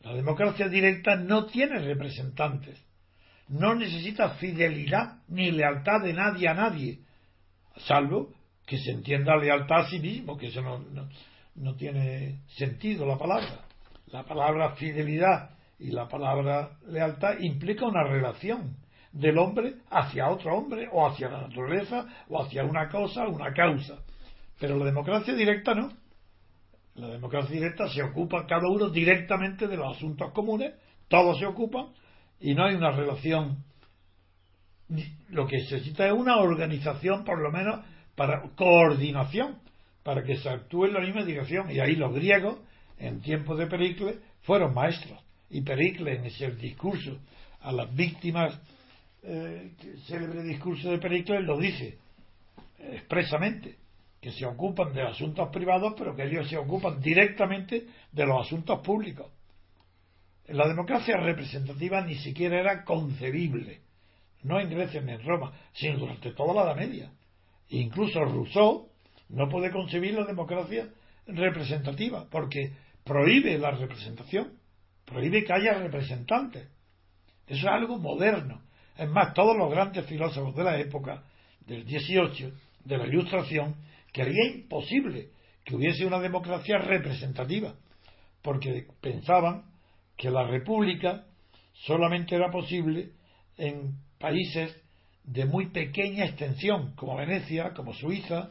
[0.02, 2.82] La democracia directa no tiene representantes,
[3.50, 7.00] no necesita fidelidad ni lealtad de nadie a nadie,
[7.78, 8.34] salvo
[8.66, 10.80] que se entienda lealtad a sí mismo, que eso no,
[11.56, 13.66] no, tiene sentido la palabra.
[14.08, 15.50] La palabra fidelidad
[15.80, 18.78] Y la palabra lealtad implica una relación
[19.12, 24.00] del hombre hacia otro hombre o hacia la naturaleza o hacia una cosa, una causa.
[24.60, 25.92] Pero la democracia directa no.
[26.96, 30.74] La democracia directa se ocupa cada uno directamente de los asuntos comunes,
[31.08, 31.88] todos se ocupan
[32.40, 33.64] y no hay una relación.
[35.30, 37.84] Lo que se necesita es una organización, por lo menos,
[38.16, 39.60] para coordinación,
[40.04, 41.72] para que se actúe en la misma dirección.
[41.72, 42.60] Y ahí los griegos,
[42.98, 45.20] en tiempos de Pericles, fueron maestros.
[45.50, 47.18] Y Pericles, en ese discurso
[47.62, 48.60] a las víctimas,
[49.24, 49.72] eh,
[50.06, 51.98] célebre discurso de Pericles, lo dice
[52.92, 53.78] expresamente
[54.20, 58.80] que se ocupan de asuntos privados, pero que ellos se ocupan directamente de los asuntos
[58.80, 59.32] públicos.
[60.48, 63.82] La democracia representativa ni siquiera era concebible,
[64.44, 67.12] no en Grecia ni en Roma, sino durante toda la Edad Media.
[67.70, 68.90] Incluso Rousseau
[69.30, 70.90] no puede concebir la democracia
[71.28, 72.74] representativa, porque
[73.04, 74.54] prohíbe la representación,
[75.06, 76.68] prohíbe que haya representantes.
[77.48, 78.62] Eso es algo moderno.
[78.98, 81.24] Es más, todos los grandes filósofos de la época,
[81.66, 82.52] del 18,
[82.86, 83.76] de la Ilustración,
[84.12, 85.30] que haría imposible
[85.64, 87.74] que hubiese una democracia representativa,
[88.42, 89.64] porque pensaban
[90.16, 91.26] que la república
[91.74, 93.12] solamente era posible
[93.58, 94.83] en países
[95.24, 98.50] de muy pequeña extensión, como Venecia, como Suiza,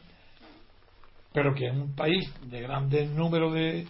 [1.31, 3.87] pero que en un país de grande número de,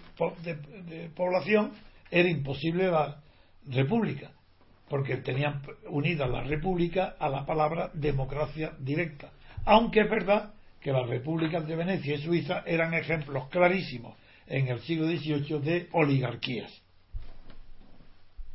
[1.15, 1.71] población
[2.09, 3.21] era imposible la
[3.67, 4.31] república,
[4.89, 9.31] porque tenían unida la república a la palabra democracia directa.
[9.65, 14.17] Aunque es verdad que las repúblicas de Venecia y Suiza eran ejemplos clarísimos
[14.47, 16.71] en el siglo XVIII de oligarquías.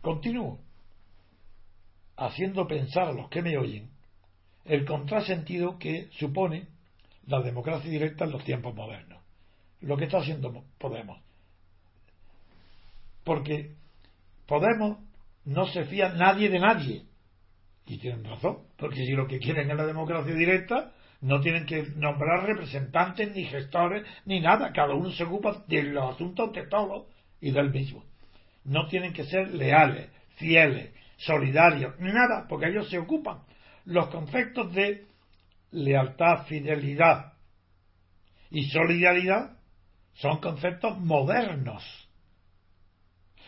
[0.01, 0.61] Continúo
[2.17, 3.91] haciendo pensar a los que me oyen
[4.69, 6.69] el contrasentido que supone
[7.27, 9.23] la democracia directa en los tiempos modernos.
[9.81, 11.21] Lo que está haciendo Podemos.
[13.25, 13.75] Porque
[14.47, 14.99] Podemos
[15.45, 17.05] no se fía nadie de nadie.
[17.87, 21.83] Y tienen razón, porque si lo que quieren es la democracia directa, no tienen que
[21.97, 24.73] nombrar representantes, ni gestores, ni nada.
[24.73, 27.07] Cada uno se ocupa de los asuntos de todos
[27.41, 28.05] y del mismo.
[28.65, 33.39] No tienen que ser leales, fieles, solidarios, ni nada, porque ellos se ocupan.
[33.89, 35.07] Los conceptos de
[35.71, 37.33] lealtad, fidelidad
[38.51, 39.57] y solidaridad
[40.13, 41.83] son conceptos modernos.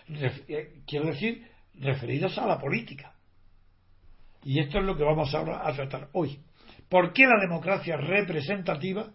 [0.09, 3.13] Eh, quiero decir, referidos a la política.
[4.43, 6.41] Y esto es lo que vamos ahora a tratar hoy.
[6.89, 9.11] ¿Por qué la democracia representativa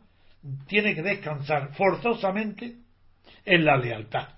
[0.67, 2.75] tiene que descansar forzosamente
[3.45, 4.29] en la lealtad?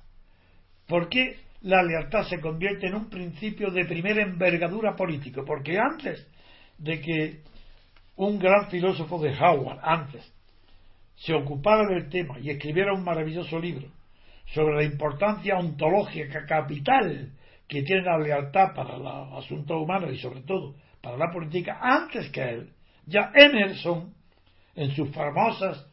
[0.88, 5.44] ¿Por qué la lealtad se convierte en un principio de primera envergadura político?
[5.44, 6.26] Porque antes
[6.78, 7.42] de que
[8.16, 10.34] un gran filósofo de Howard, antes,
[11.16, 13.88] se ocupara del tema y escribiera un maravilloso libro
[14.54, 17.32] sobre la importancia ontológica capital
[17.68, 22.30] que tiene la lealtad para los asuntos humanos y sobre todo para la política, antes
[22.32, 22.70] que él,
[23.06, 24.14] ya Emerson,
[24.76, 25.86] en sus famosas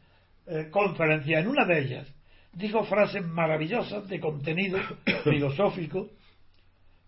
[0.47, 2.15] eh, conferencias, en una de ellas,
[2.53, 4.79] dijo frases maravillosas de contenido
[5.23, 6.09] filosófico,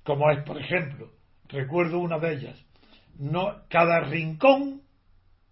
[0.04, 1.12] como es, por ejemplo,
[1.50, 2.66] recuerdo una de ellas,
[3.20, 4.82] no, cada rincón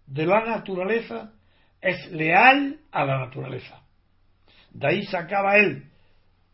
[0.06, 1.32] de la naturaleza
[1.80, 3.82] es leal a la naturaleza.
[4.70, 5.90] De ahí sacaba él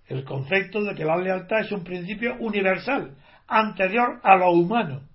[0.07, 3.16] el concepto de que la lealtad es un principio universal,
[3.47, 5.12] anterior a lo humano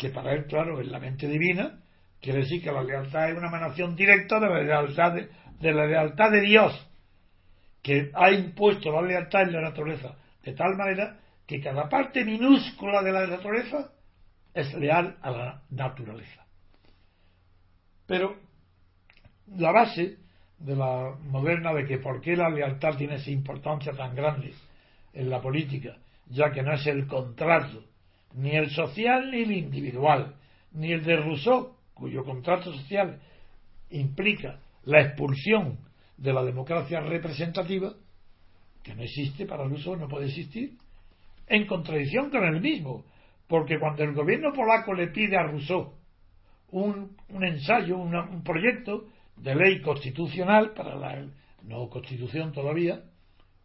[0.00, 1.78] que para él, claro, en la mente divina,
[2.22, 6.30] quiere decir que la lealtad es una emanación directa de la lealtad de, la lealtad
[6.30, 6.88] de Dios,
[7.82, 13.02] que ha impuesto la lealtad en la naturaleza, de tal manera que cada parte minúscula
[13.02, 13.92] de la naturaleza
[14.54, 16.44] es leal a la naturaleza.
[18.06, 18.36] Pero
[19.56, 20.18] la base
[20.58, 24.52] de la moderna de que por qué la lealtad tiene esa importancia tan grande
[25.12, 25.96] en la política,
[26.28, 27.84] ya que no es el contrato
[28.34, 30.36] ni el social ni el individual,
[30.72, 33.20] ni el de Rousseau, cuyo contrato social
[33.90, 35.78] implica la expulsión
[36.16, 37.92] de la democracia representativa,
[38.82, 40.76] que no existe para Rousseau, no puede existir,
[41.46, 43.04] en contradicción con el mismo,
[43.50, 45.92] porque cuando el gobierno polaco le pide a Rousseau
[46.70, 51.26] un, ensayo, un proyecto de ley constitucional para la
[51.64, 53.00] no constitución todavía,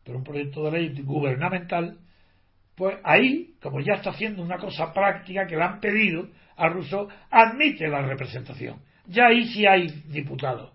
[0.04, 2.00] pero un proyecto de ley gubernamental,
[2.76, 7.08] pues ahí, como ya está haciendo una cosa práctica que le han pedido a Rousseau,
[7.30, 8.82] admite la representación.
[9.06, 10.74] Ya ahí sí hay diputados.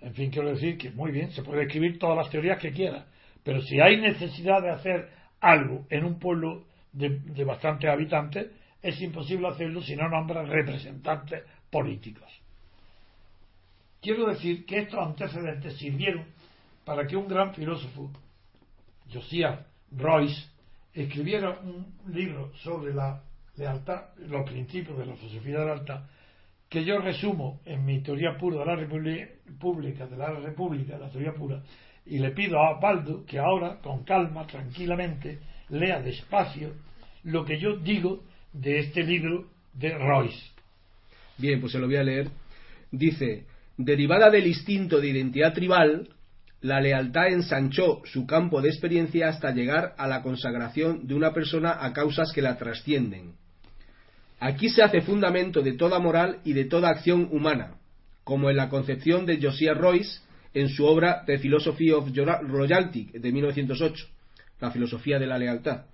[0.00, 3.06] En fin, quiero decir que muy bien, se puede escribir todas las teorías que quiera,
[3.44, 5.08] pero si hay necesidad de hacer
[5.40, 11.42] algo en un pueblo de, de bastantes habitantes, es imposible hacerlo si no nombran representantes
[11.70, 12.30] políticos.
[14.00, 16.26] Quiero decir que estos antecedentes sirvieron
[16.84, 18.10] para que un gran filósofo,
[19.12, 20.48] Josiah Royce,
[20.92, 23.22] escribiera un libro sobre la
[23.56, 26.04] lealtad, los principios de la filosofía de la lealtad,
[26.68, 31.34] que yo resumo en mi teoría pura de la República, de la República, la teoría
[31.34, 31.62] pura,
[32.06, 35.38] y le pido a Baldo que ahora, con calma, tranquilamente,
[35.72, 36.74] lea despacio
[37.24, 40.50] lo que yo digo de este libro de Royce.
[41.38, 42.28] Bien, pues se lo voy a leer.
[42.90, 43.46] Dice,
[43.76, 46.08] derivada del instinto de identidad tribal,
[46.60, 51.76] la lealtad ensanchó su campo de experiencia hasta llegar a la consagración de una persona
[51.80, 53.32] a causas que la trascienden.
[54.38, 57.76] Aquí se hace fundamento de toda moral y de toda acción humana,
[58.24, 60.20] como en la concepción de Josiah Royce
[60.54, 62.10] en su obra The Philosophy of
[62.42, 64.06] Royalty de 1908,
[64.62, 65.86] la filosofía de la lealtad,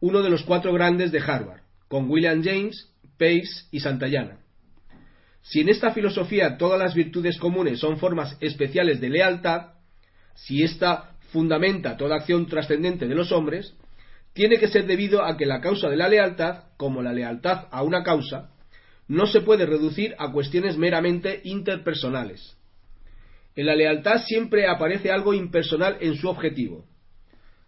[0.00, 4.38] uno de los cuatro grandes de Harvard, con William James, Pace y Santayana.
[5.40, 9.72] Si en esta filosofía todas las virtudes comunes son formas especiales de lealtad,
[10.34, 13.74] si ésta fundamenta toda acción trascendente de los hombres,
[14.34, 17.82] tiene que ser debido a que la causa de la lealtad, como la lealtad a
[17.82, 18.50] una causa,
[19.08, 22.56] no se puede reducir a cuestiones meramente interpersonales.
[23.54, 26.84] En la lealtad siempre aparece algo impersonal en su objetivo.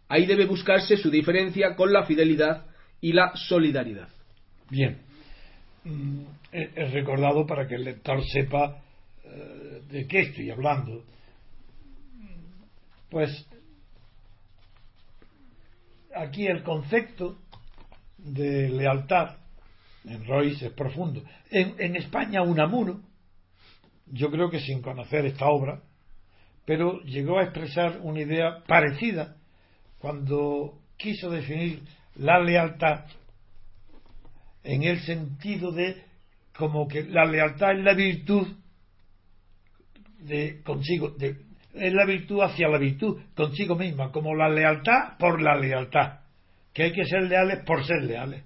[0.08, 2.66] Ahí debe buscarse su diferencia con la fidelidad
[3.00, 4.08] y la solidaridad.
[4.70, 4.98] Bien,
[5.88, 8.82] Mm, es recordado para que el lector sepa
[9.24, 11.04] eh, de qué estoy hablando.
[13.10, 13.46] Pues
[16.14, 17.38] aquí el concepto
[18.18, 19.36] de lealtad
[20.04, 21.22] en Royce es profundo.
[21.50, 23.00] En, en España Unamuno,
[24.06, 25.80] yo creo que sin conocer esta obra,
[26.66, 29.36] pero llegó a expresar una idea parecida
[29.98, 31.82] cuando quiso definir
[32.16, 33.04] la lealtad
[34.64, 36.02] en el sentido de
[36.56, 38.46] como que la lealtad es la virtud
[40.20, 45.56] de consigo, es la virtud hacia la virtud consigo misma, como la lealtad por la
[45.56, 46.20] lealtad,
[46.72, 48.44] que hay que ser leales por ser leales.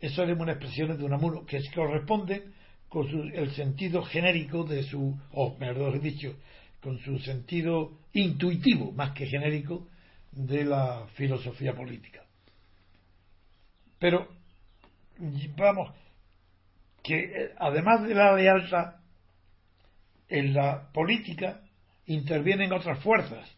[0.00, 2.44] Eso es una expresión de Unamuno que corresponde
[2.88, 6.36] con el sentido genérico de su, o mejor dicho,
[6.80, 9.88] con su sentido intuitivo, más que genérico,
[10.32, 12.22] de la filosofía política.
[13.98, 14.28] Pero
[15.56, 15.90] vamos,
[17.02, 18.96] que eh, además de la lealtad,
[20.28, 21.62] en la política
[22.06, 23.48] intervienen otras fuerzas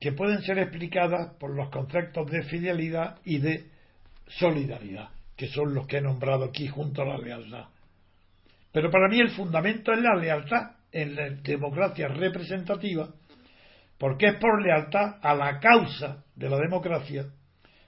[0.00, 3.70] que pueden ser explicadas por los conceptos de fidelidad y de
[4.26, 7.68] solidaridad, que son los que he nombrado aquí junto a la lealtad.
[8.72, 13.08] Pero para mí el fundamento es la lealtad en la democracia representativa,
[13.98, 17.26] porque es por lealtad a la causa de la democracia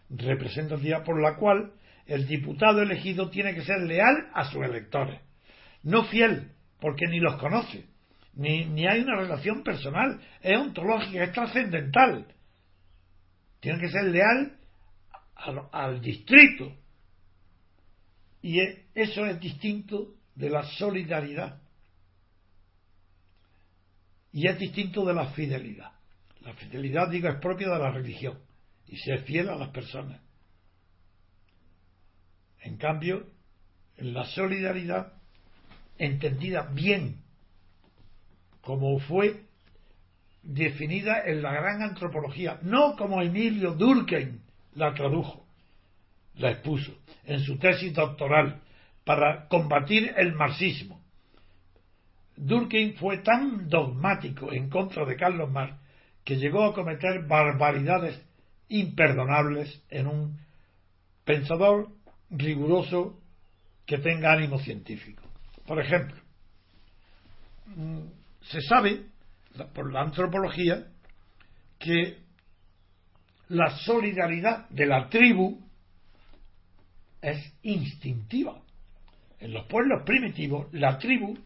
[0.08, 1.72] representativa por la cual
[2.06, 5.20] el diputado elegido tiene que ser leal a sus electores,
[5.82, 7.86] no fiel, porque ni los conoce,
[8.34, 12.26] ni, ni hay una relación personal, es ontológica, es trascendental.
[13.60, 14.58] Tiene que ser leal
[15.34, 16.76] al, al distrito.
[18.42, 18.60] Y
[18.94, 21.62] eso es distinto de la solidaridad.
[24.32, 25.95] Y es distinto de la fidelidad.
[26.46, 28.38] La fidelidad, digo, es propia de la religión
[28.86, 30.20] y ser fiel a las personas.
[32.60, 33.26] En cambio,
[33.96, 35.12] la solidaridad,
[35.98, 37.20] entendida bien,
[38.60, 39.42] como fue
[40.44, 44.38] definida en la gran antropología, no como Emilio Durkheim
[44.76, 45.48] la tradujo,
[46.36, 48.62] la expuso en su tesis doctoral
[49.04, 51.02] para combatir el marxismo.
[52.36, 55.85] Durkheim fue tan dogmático en contra de Carlos Marx
[56.26, 58.20] que llegó a cometer barbaridades
[58.68, 60.40] imperdonables en un
[61.24, 61.88] pensador
[62.30, 63.22] riguroso
[63.86, 65.22] que tenga ánimo científico.
[65.64, 66.16] Por ejemplo,
[67.76, 68.00] mm,
[68.42, 69.06] se sabe
[69.72, 70.88] por la antropología
[71.78, 72.18] que
[73.48, 75.64] la solidaridad de la tribu
[77.22, 78.60] es instintiva.
[79.38, 81.38] En los pueblos primitivos, la tribu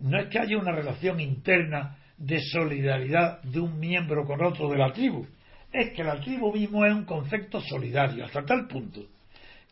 [0.00, 4.78] no es que haya una relación interna de solidaridad de un miembro con otro de
[4.78, 5.26] la tribu,
[5.72, 9.06] es que la tribu mismo es un concepto solidario, hasta tal punto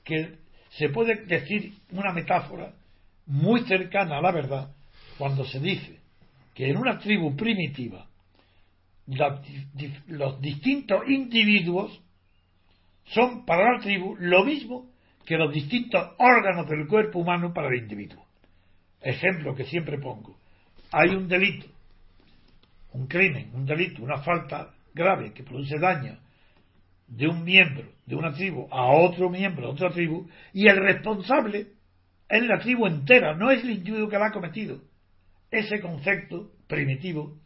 [0.04, 0.36] que
[0.70, 2.72] se puede decir una metáfora
[3.26, 4.74] muy cercana a la verdad
[5.16, 6.00] cuando se dice
[6.54, 8.06] que en una tribu primitiva
[10.08, 12.00] los distintos individuos
[13.06, 14.90] son para la tribu lo mismo
[15.24, 18.24] que los distintos órganos del cuerpo humano para el individuo.
[19.00, 20.36] Ejemplo que siempre pongo.
[20.92, 21.66] Hay un delito,
[22.94, 26.16] un crimen, un delito, una falta grave que produce daño
[27.08, 31.66] de un miembro de una tribu a otro miembro de otra tribu y el responsable
[32.28, 34.80] es la tribu entera, no es el individuo que la ha cometido.
[35.50, 37.36] Ese concepto primitivo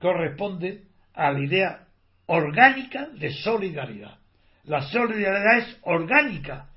[0.00, 0.82] corresponde
[1.14, 1.86] a la idea
[2.26, 4.18] orgánica de solidaridad.
[4.64, 6.70] La solidaridad es orgánica,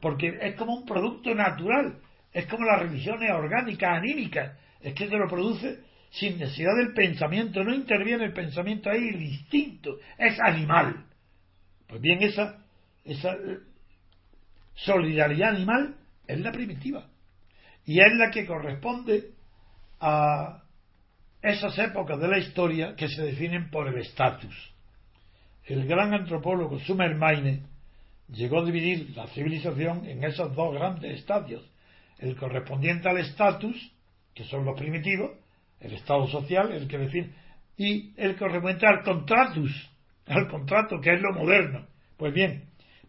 [0.00, 1.98] porque es como un producto natural,
[2.32, 5.80] es como la religión es orgánica, anímica, es que se lo produce
[6.12, 11.06] sin necesidad del pensamiento, no interviene el pensamiento ahí, el instinto, es animal.
[11.88, 12.62] Pues bien, esa,
[13.04, 13.58] esa eh,
[14.74, 15.96] solidaridad animal
[16.26, 17.08] es la primitiva
[17.86, 19.30] y es la que corresponde
[20.00, 20.62] a
[21.40, 24.54] esas épocas de la historia que se definen por el estatus.
[25.64, 27.62] El gran antropólogo Sumer Maine
[28.28, 31.64] llegó a dividir la civilización en esos dos grandes estadios,
[32.18, 33.92] el correspondiente al estatus,
[34.34, 35.41] que son los primitivos,
[35.82, 37.30] el estado social, el que define,
[37.76, 39.90] y el correspondiente al contratus,
[40.26, 41.86] al contrato, que es lo moderno.
[42.16, 42.64] Pues bien,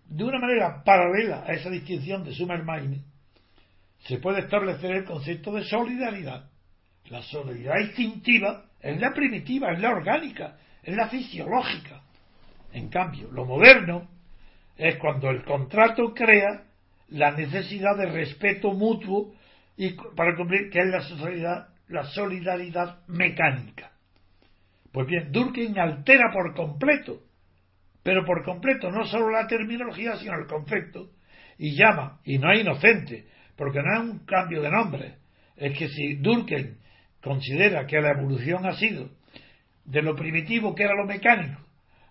[0.05, 3.01] de una manera paralela a esa distinción de Maine,
[3.99, 6.49] se puede establecer el concepto de solidaridad.
[7.09, 12.01] La solidaridad instintiva es la primitiva, es la orgánica, es la fisiológica.
[12.73, 14.09] En cambio, lo moderno
[14.77, 16.63] es cuando el contrato crea
[17.09, 19.33] la necesidad de respeto mutuo
[19.77, 23.91] y para cumplir que es la solidaridad, la solidaridad mecánica.
[24.91, 27.21] Pues bien, Durkheim altera por completo,
[28.03, 31.09] pero por completo no solo la terminología, sino el concepto,
[31.57, 35.15] y llama, y no es inocente, porque no es un cambio de nombre,
[35.55, 36.75] es que si Durkheim
[37.21, 39.09] considera que la evolución ha sido
[39.85, 41.61] de lo primitivo que era lo mecánico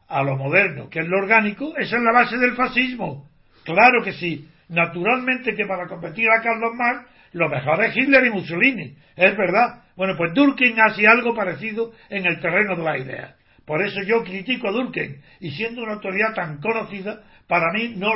[0.08, 3.28] a lo moderno que es lo orgánico, esa es la base del fascismo.
[3.64, 4.48] Claro que sí.
[4.68, 8.96] Naturalmente que para competir a Carlos Marx lo mejor es Hitler y Mussolini.
[9.16, 9.84] Es verdad.
[9.96, 13.36] Bueno, pues Durkheim hace algo parecido en el terreno de la idea.
[13.64, 15.20] Por eso yo critico a Durkheim.
[15.40, 18.10] Y siendo una autoridad tan conocida, para mí no,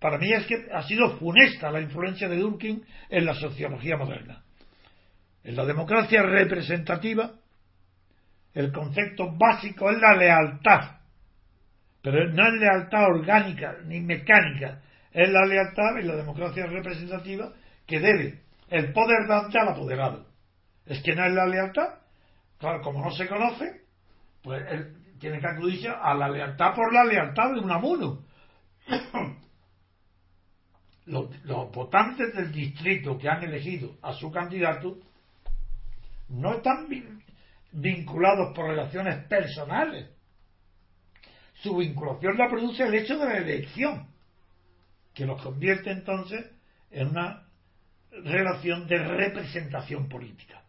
[0.00, 4.42] para mí es que ha sido funesta la influencia de Durkheim en la sociología moderna.
[5.44, 7.32] En la democracia representativa,
[8.52, 10.96] el concepto básico es la lealtad.
[12.02, 14.80] Pero no es lealtad orgánica ni mecánica,
[15.12, 17.52] es la lealtad en la democracia representativa
[17.86, 20.26] que debe el poder dante al apoderado.
[20.84, 22.00] Es que no es la lealtad,
[22.58, 23.82] claro, como no se conoce,
[24.42, 28.24] pues él tiene que acudirse a la lealtad por la lealtad de un amuno.
[31.06, 34.98] los, votantes del distrito que han elegido a su candidato
[36.28, 36.88] no están
[37.72, 40.10] vinculados por relaciones personales.
[41.54, 44.08] Su vinculación la produce el hecho de la elección,
[45.14, 46.44] que los convierte entonces
[46.90, 47.45] en una
[48.24, 50.62] relación de representación política.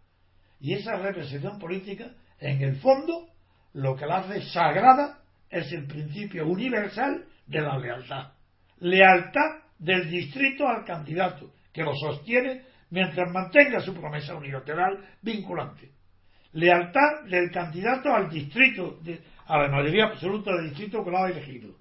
[0.59, 3.27] Y esa representación política, en el fondo,
[3.73, 5.19] lo que la hace sagrada
[5.49, 8.31] es el principio universal de la lealtad.
[8.79, 15.91] Lealtad del distrito al candidato, que lo sostiene mientras mantenga su promesa unilateral vinculante.
[16.53, 18.99] Lealtad del candidato al distrito,
[19.45, 21.75] a la mayoría absoluta del distrito que lo ha elegido.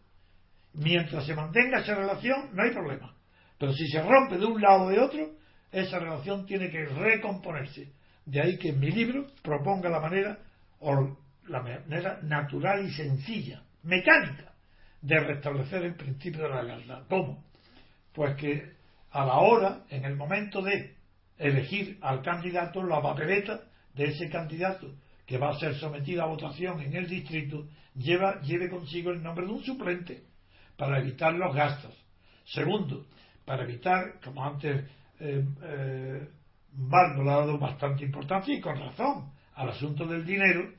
[0.75, 3.15] Mientras se mantenga esa relación, no hay problema.
[3.59, 5.36] Pero si se rompe de un lado o de otro,
[5.73, 7.93] esa relación tiene que recomponerse.
[8.25, 10.39] De ahí que en mi libro proponga la manera,
[10.81, 11.17] o
[11.49, 14.53] la manera natural y sencilla, mecánica,
[15.01, 17.03] de restablecer el principio de la lealtad.
[17.09, 17.45] ¿Cómo?
[18.13, 18.73] Pues que
[19.11, 20.97] a la hora, en el momento de
[21.39, 23.61] elegir al candidato, la papeleta
[23.95, 24.93] de ese candidato
[25.27, 29.47] que va a ser sometido a votación en el distrito lleva, lleve consigo el nombre
[29.47, 30.23] de un suplente
[30.77, 31.95] para evitar los gastos.
[32.45, 33.07] Segundo,
[33.45, 34.85] para evitar, como antes
[35.21, 36.29] eh, eh
[36.79, 40.73] le ha dado bastante importancia y con razón al asunto del dinero,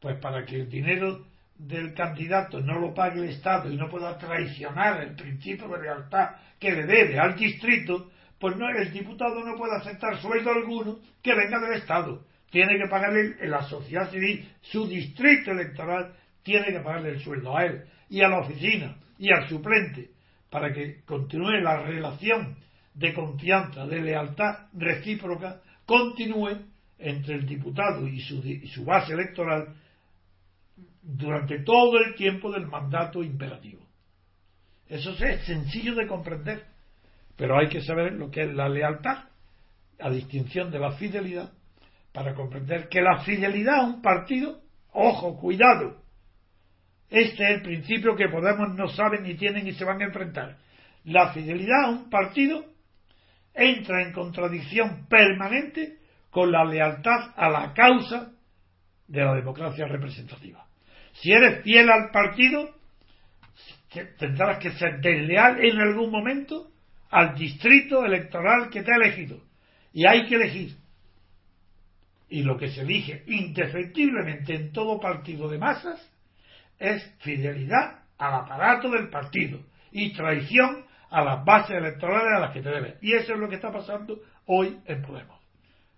[0.00, 1.24] pues para que el dinero
[1.58, 6.30] del candidato no lo pague el Estado y no pueda traicionar el principio de lealtad
[6.58, 11.34] que le debe al distrito, pues no, el diputado no puede aceptar sueldo alguno que
[11.34, 12.24] venga del Estado.
[12.50, 17.64] Tiene que pagarle la sociedad civil, su distrito electoral, tiene que pagarle el sueldo a
[17.64, 20.10] él y a la oficina y al suplente
[20.50, 22.56] para que continúe la relación
[22.96, 26.58] de confianza, de lealtad recíproca, continúe
[26.98, 28.42] entre el diputado y su,
[28.72, 29.76] su base electoral
[31.02, 33.82] durante todo el tiempo del mandato imperativo.
[34.88, 36.64] Eso es sencillo de comprender,
[37.36, 39.24] pero hay que saber lo que es la lealtad,
[40.00, 41.52] a distinción de la fidelidad,
[42.12, 44.60] para comprender que la fidelidad a un partido,
[44.92, 46.02] ojo, cuidado,
[47.10, 50.56] este es el principio que Podemos no saben ni tienen y se van a enfrentar.
[51.04, 52.64] La fidelidad a un partido
[53.56, 55.98] entra en contradicción permanente
[56.30, 58.32] con la lealtad a la causa
[59.08, 60.66] de la democracia representativa.
[61.14, 62.74] Si eres fiel al partido,
[64.18, 66.70] tendrás que ser desleal en algún momento
[67.10, 69.40] al distrito electoral que te ha elegido.
[69.92, 70.76] Y hay que elegir.
[72.28, 76.00] Y lo que se elige indefectiblemente en todo partido de masas
[76.78, 79.60] es fidelidad al aparato del partido
[79.92, 82.94] y traición a las bases electorales a las que te debes.
[83.02, 85.40] Y eso es lo que está pasando hoy en Podemos.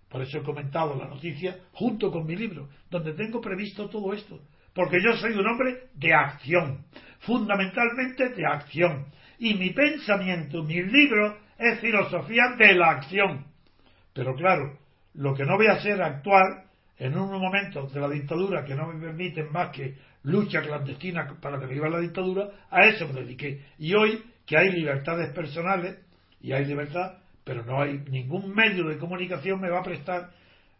[0.09, 4.39] Por eso he comentado la noticia junto con mi libro, donde tengo previsto todo esto.
[4.73, 6.85] Porque yo soy un hombre de acción,
[7.19, 9.05] fundamentalmente de acción.
[9.37, 13.45] Y mi pensamiento, mi libro, es filosofía de la acción.
[14.13, 14.79] Pero claro,
[15.13, 16.65] lo que no voy a hacer actuar
[16.97, 21.57] en unos momentos de la dictadura que no me permiten más que lucha clandestina para
[21.57, 23.63] derribar la dictadura, a eso me dediqué.
[23.77, 25.99] Y hoy que hay libertades personales
[26.41, 30.31] y hay libertad, pero no hay ningún medio de comunicación me va a prestar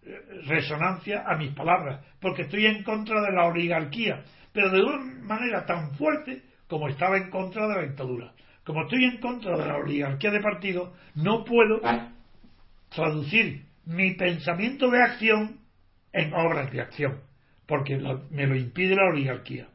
[0.02, 0.18] eh,
[0.48, 5.68] resonancia a mis palabras, porque estoy en contra de la oligarquía, pero de una manera
[5.68, 8.34] tan fuerte como estaba en contra de la dictadura.
[8.64, 11.80] Como estoy en contra de la oligarquía de partido, no puedo
[12.90, 15.60] traducir mi pensamiento de acción
[16.12, 17.22] en obras de acción,
[17.68, 18.00] porque
[18.32, 19.68] me lo impide la oligarquía.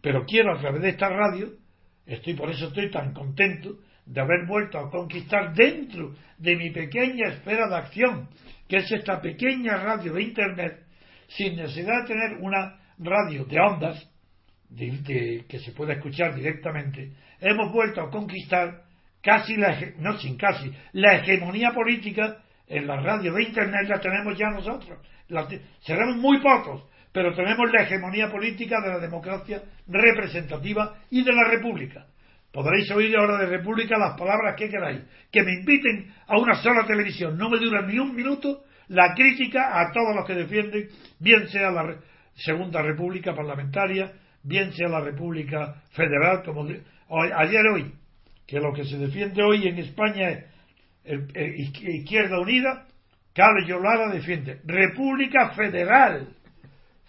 [0.00, 1.63] Pero quiero a través de esta radio,
[2.06, 7.28] estoy por eso estoy tan contento de haber vuelto a conquistar dentro de mi pequeña
[7.28, 8.28] esfera de acción,
[8.68, 10.84] que es esta pequeña radio de Internet,
[11.28, 14.10] sin necesidad de tener una radio de ondas
[14.76, 18.82] que se pueda escuchar directamente, hemos vuelto a conquistar
[19.22, 24.36] casi la, no sin casi, la hegemonía política en la radio de Internet la tenemos
[24.36, 24.98] ya nosotros.
[25.80, 26.84] seremos muy pocos,
[27.14, 32.06] pero tenemos la hegemonía política de la democracia representativa y de la república.
[32.52, 35.02] Podréis oír ahora de república las palabras que queráis.
[35.30, 37.38] Que me inviten a una sola televisión.
[37.38, 40.88] No me dura ni un minuto la crítica a todos los que defienden,
[41.20, 42.00] bien sea la
[42.34, 44.10] segunda república parlamentaria,
[44.42, 47.92] bien sea la república federal, como ayer hoy,
[48.44, 50.30] que lo que se defiende hoy en España
[51.04, 52.88] es Izquierda Unida,
[53.32, 56.28] Carlos Yolara defiende República Federal,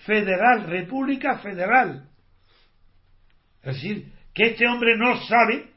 [0.05, 2.07] Federal, República Federal.
[3.63, 5.71] Es decir, que este hombre no sabe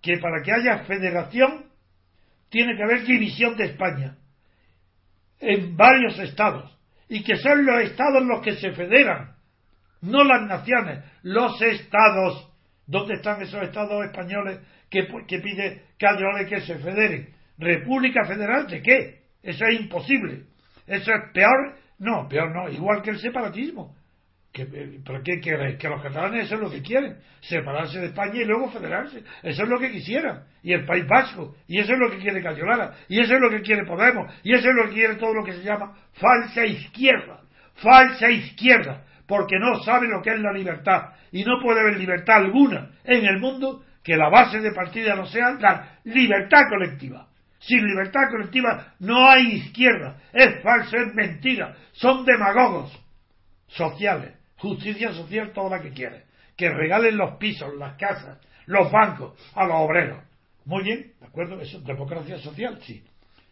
[0.00, 1.66] que para que haya federación
[2.48, 4.16] tiene que haber división de España
[5.38, 6.76] en varios estados
[7.08, 9.34] y que son los estados los que se federan,
[10.02, 12.48] no las naciones, los estados.
[12.86, 17.34] ¿Dónde están esos estados españoles que, que pide Calderón que se federen?
[17.58, 19.20] ¿República Federal de qué?
[19.42, 20.44] Eso es imposible.
[20.86, 23.94] Eso es peor, no, peor no, igual que el separatismo.
[24.54, 25.38] Eh, ¿Pero qué?
[25.40, 29.22] Que los catalanes eso es lo que quieren, separarse de España y luego federarse.
[29.42, 30.44] Eso es lo que quisieran.
[30.62, 31.54] Y el País Vasco.
[31.68, 32.94] Y eso es lo que quiere Cayolara.
[33.08, 34.32] Y eso es lo que quiere Podemos.
[34.42, 37.42] Y eso es lo que quiere todo lo que se llama falsa izquierda.
[37.74, 39.04] Falsa izquierda.
[39.26, 41.12] Porque no sabe lo que es la libertad.
[41.32, 45.26] Y no puede haber libertad alguna en el mundo que la base de partida no
[45.26, 47.28] sea la libertad colectiva.
[47.60, 50.16] Sin libertad colectiva no hay izquierda.
[50.32, 51.76] Es falso, es mentira.
[51.92, 52.90] Son demagogos
[53.66, 54.34] sociales.
[54.56, 56.24] Justicia social toda la que quiere.
[56.56, 60.22] Que regalen los pisos, las casas, los bancos a los obreros.
[60.64, 61.60] Muy bien, ¿de acuerdo?
[61.60, 63.04] Eso es democracia social, sí.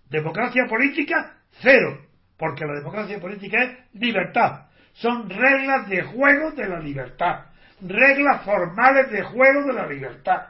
[0.08, 2.06] Democracia política, cero.
[2.38, 4.68] Porque la democracia política es libertad.
[4.94, 7.46] Son reglas de juego de la libertad.
[7.80, 10.46] Reglas formales de juego de la libertad.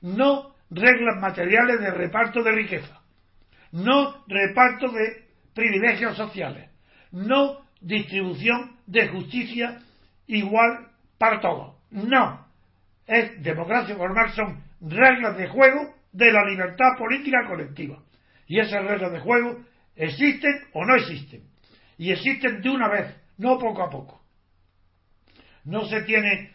[0.00, 3.00] No reglas materiales de reparto de riqueza.
[3.72, 6.70] No reparto de privilegios sociales.
[7.10, 9.80] No distribución de justicia
[10.26, 11.76] igual para todos.
[11.90, 12.46] No.
[13.06, 18.02] Es democracia formal, son reglas de juego de la libertad política colectiva.
[18.46, 19.64] Y esas reglas de juego
[19.96, 21.42] existen o no existen.
[21.98, 24.22] Y existen de una vez, no poco a poco.
[25.64, 26.52] No se tiene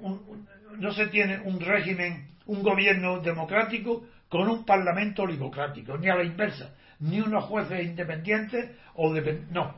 [0.00, 0.46] un,
[0.78, 6.24] no se tiene un régimen, un gobierno democrático con un parlamento oligocrático, ni a la
[6.24, 9.74] inversa, ni unos jueces independientes o de, no,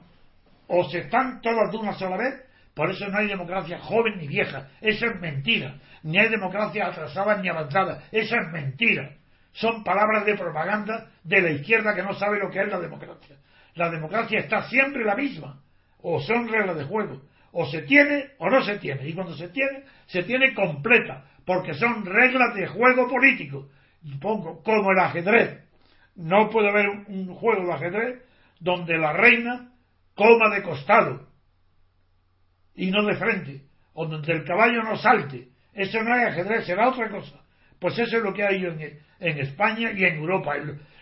[0.69, 2.49] o se están todos de una sola vez
[2.79, 4.69] por eso no hay democracia joven ni vieja.
[4.81, 5.75] Eso es mentira.
[6.05, 8.05] Ni hay democracia atrasada ni avanzada.
[8.13, 9.17] Eso es mentira.
[9.51, 13.35] Son palabras de propaganda de la izquierda que no sabe lo que es la democracia.
[13.75, 15.61] La democracia está siempre la misma.
[16.03, 17.21] O son reglas de juego.
[17.51, 19.09] O se tiene o no se tiene.
[19.09, 21.25] Y cuando se tiene, se tiene completa.
[21.49, 23.71] Porque son reglas de juego político.
[24.03, 25.65] Y pongo como el ajedrez.
[26.15, 28.23] No puede haber un juego de ajedrez
[28.61, 29.73] donde la reina
[30.15, 31.27] coma de costado
[32.75, 33.63] y no de frente,
[33.95, 35.49] o donde el caballo no salte.
[35.73, 37.41] Eso no es ajedrez, será otra cosa.
[37.79, 40.53] Pues eso es lo que hay en, en España y en Europa.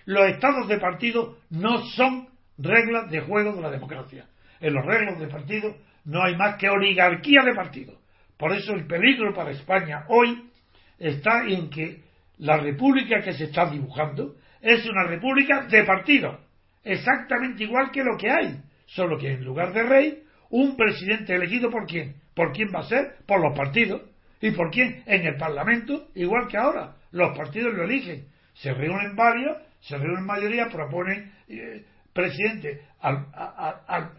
[0.05, 4.27] Los estados de partido no son reglas de juego de la democracia.
[4.61, 5.75] En los reglas de partido
[6.05, 8.06] no hay más que oligarquía de partido.
[8.37, 10.51] Por eso el peligro para España hoy
[10.99, 12.03] está en que
[12.39, 16.41] la república que se está dibujando es una república de partido,
[16.85, 21.71] exactamente igual que lo que hay, solo que en lugar de rey un presidente elegido
[21.71, 22.17] por quién?
[22.35, 23.17] ¿Por quién va a ser?
[23.27, 24.03] Por los partidos.
[24.41, 25.03] ¿Y por quién?
[25.07, 26.97] En el Parlamento, igual que ahora.
[27.11, 28.27] Los partidos lo eligen.
[28.55, 33.27] Se reúnen varios, se reúnen mayoría, proponen eh, presidente al,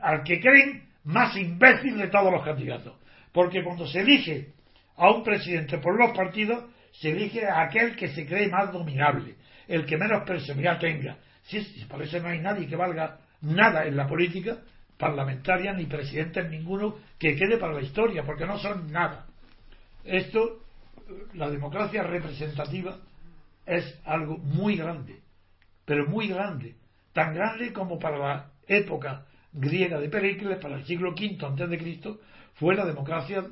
[0.02, 2.96] al, que creen más imbécil de todos los candidatos.
[3.38, 4.48] Porque cuando se elige
[4.96, 9.36] a un presidente por los partidos, se elige a aquel que se cree más dominable,
[9.68, 11.20] el que menos personalidad tenga.
[11.44, 14.58] Si, por eso no hay nadie que valga nada en la política
[14.98, 19.28] parlamentaria, ni presidente ninguno que quede para la historia, porque no son nada.
[20.04, 20.64] Esto,
[21.36, 22.98] la democracia representativa
[23.68, 25.20] es algo muy grande,
[25.86, 26.74] pero muy grande,
[27.14, 31.78] tan grande como para la época griega de Pericles, para el siglo V antes de
[31.78, 32.20] Cristo,
[32.58, 33.46] fue la democracia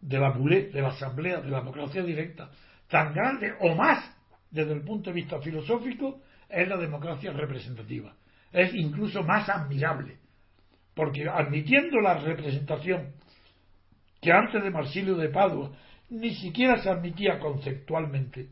[0.00, 2.50] de la Boulé, de la Asamblea, de la democracia directa,
[2.88, 4.12] tan grande o más
[4.50, 8.14] desde el punto de vista filosófico es la democracia representativa.
[8.52, 10.18] Es incluso más admirable,
[10.94, 13.14] porque admitiendo la representación
[14.20, 15.72] que antes de Marsilio de Padua
[16.08, 18.48] ni siquiera se admitía conceptualmente,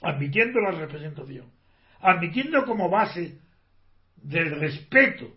[0.00, 1.50] admitiendo la representación,
[2.00, 3.38] admitiendo como base
[4.16, 5.30] del respeto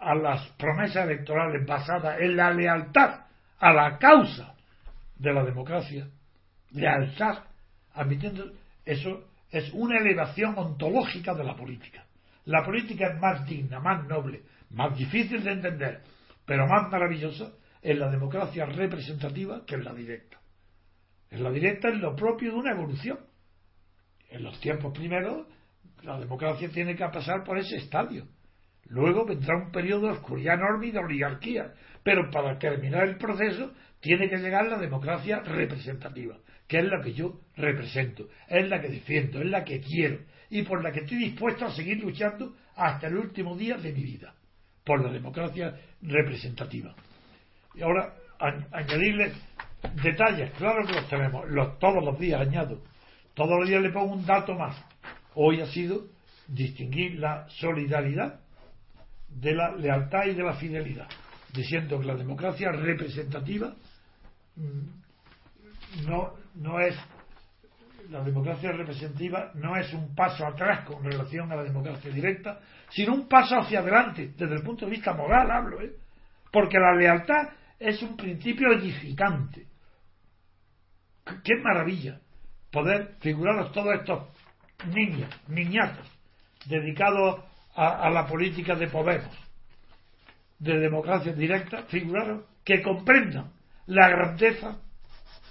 [0.00, 3.26] a las promesas electorales basadas en la lealtad
[3.58, 4.54] a la causa
[5.16, 6.08] de la democracia,
[6.70, 7.44] lealtad,
[7.94, 8.52] admitiendo
[8.84, 12.04] eso es una elevación ontológica de la política.
[12.44, 16.02] La política es más digna, más noble, más difícil de entender,
[16.44, 20.38] pero más maravillosa en la democracia representativa que en la directa.
[21.30, 23.18] En la directa es lo propio de una evolución.
[24.28, 25.46] En los tiempos primeros,
[26.02, 28.26] la democracia tiene que pasar por ese estadio.
[28.88, 31.74] Luego vendrá un periodo de oscuridad enorme y de oligarquía.
[32.02, 36.36] Pero para terminar el proceso, tiene que llegar la democracia representativa,
[36.68, 40.18] que es la que yo represento, es la que defiendo, es la que quiero
[40.50, 44.02] y por la que estoy dispuesto a seguir luchando hasta el último día de mi
[44.02, 44.34] vida,
[44.84, 46.94] por la democracia representativa.
[47.74, 48.14] Y ahora,
[48.70, 49.32] añadirle
[50.02, 51.44] detalles, claro que los tenemos,
[51.78, 52.82] todos los días añado,
[53.34, 54.76] todos los días le pongo un dato más.
[55.34, 56.06] Hoy ha sido
[56.46, 58.40] distinguir la solidaridad
[59.40, 61.08] de la lealtad y de la fidelidad,
[61.52, 63.74] diciendo que la democracia representativa
[64.56, 66.96] mm, no, no es
[68.10, 73.14] la democracia representativa no es un paso atrás con relación a la democracia directa, sino
[73.14, 75.92] un paso hacia adelante, desde el punto de vista moral hablo, ¿eh?
[76.52, 79.66] porque la lealtad es un principio edificante.
[81.42, 82.20] Qué maravilla
[82.70, 84.28] poder figuraros todos estos
[84.86, 86.06] niños, niñatos,
[86.66, 87.42] dedicados
[87.76, 89.36] a, la política de Podemos,
[90.58, 93.52] de democracia directa, figuraros que comprendan
[93.86, 94.78] la grandeza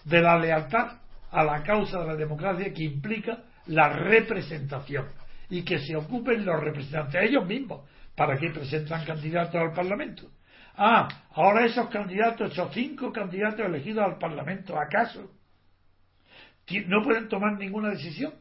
[0.03, 0.99] de la lealtad
[1.31, 5.07] a la causa de la democracia que implica la representación
[5.49, 10.23] y que se ocupen los representantes ellos mismos para que presentan candidatos al Parlamento.
[10.77, 15.31] Ah, ahora esos candidatos, esos cinco candidatos elegidos al Parlamento, ¿acaso
[16.87, 18.33] no pueden tomar ninguna decisión?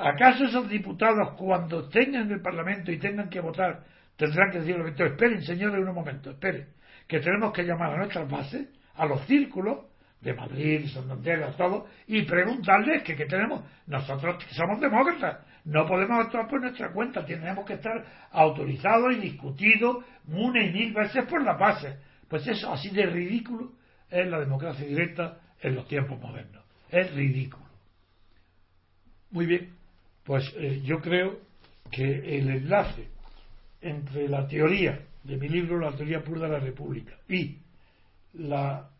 [0.00, 3.84] ¿Acaso esos diputados, cuando estén en el Parlamento y tengan que votar,
[4.16, 6.68] tendrán que decir, esperen, señores, un momento, esperen,
[7.08, 9.86] que tenemos que llamar a nuestras bases, a los círculos
[10.20, 16.24] de Madrid, Santander, a todos, y preguntarles que, que tenemos, nosotros somos demócratas, no podemos
[16.24, 21.42] actuar por nuestra cuenta, tenemos que estar autorizados y discutidos una y mil veces por
[21.42, 21.96] las bases.
[22.28, 23.72] Pues eso, así de ridículo,
[24.08, 26.64] es la democracia directa en los tiempos modernos.
[26.88, 27.66] Es ridículo.
[29.30, 29.77] Muy bien.
[30.28, 31.38] Pues eh, yo creo
[31.90, 32.04] que
[32.38, 33.08] el enlace
[33.80, 37.56] entre la teoría de mi libro La teoría pura de la República y
[38.34, 38.90] la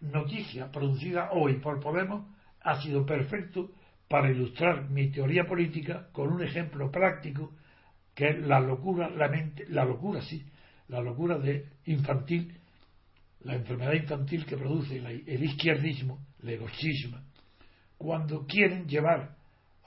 [0.00, 2.24] noticia producida hoy por Podemos
[2.62, 3.70] ha sido perfecto
[4.08, 7.52] para ilustrar mi teoría política con un ejemplo práctico
[8.14, 10.42] que es la locura, la mente, la locura sí,
[10.88, 12.50] la locura de infantil,
[13.42, 17.18] la enfermedad infantil que produce el izquierdismo, el egochismo,
[17.98, 19.36] cuando quieren llevar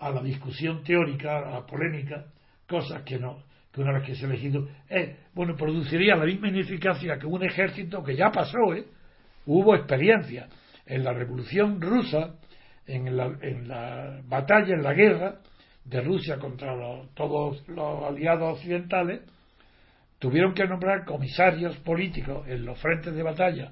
[0.01, 2.25] a la discusión teórica, a la polémica,
[2.67, 6.49] cosas que no, que una vez que se ha elegido, eh, bueno, produciría la misma
[6.49, 8.85] ineficacia que un ejército que ya pasó, ¿eh?
[9.45, 10.47] Hubo experiencia.
[10.87, 12.35] En la revolución rusa,
[12.87, 15.35] en la, en la batalla, en la guerra
[15.85, 16.75] de Rusia contra
[17.13, 19.21] todos los aliados occidentales,
[20.19, 23.71] tuvieron que nombrar comisarios políticos en los frentes de batalla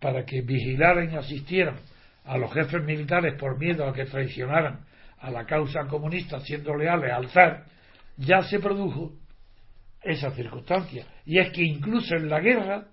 [0.00, 1.76] para que vigilaran y asistieran
[2.24, 4.89] a los jefes militares por miedo a que traicionaran
[5.20, 7.64] a la causa comunista siendo leales al zar,
[8.16, 9.12] ya se produjo
[10.02, 11.06] esa circunstancia.
[11.26, 12.86] Y es que incluso en la guerra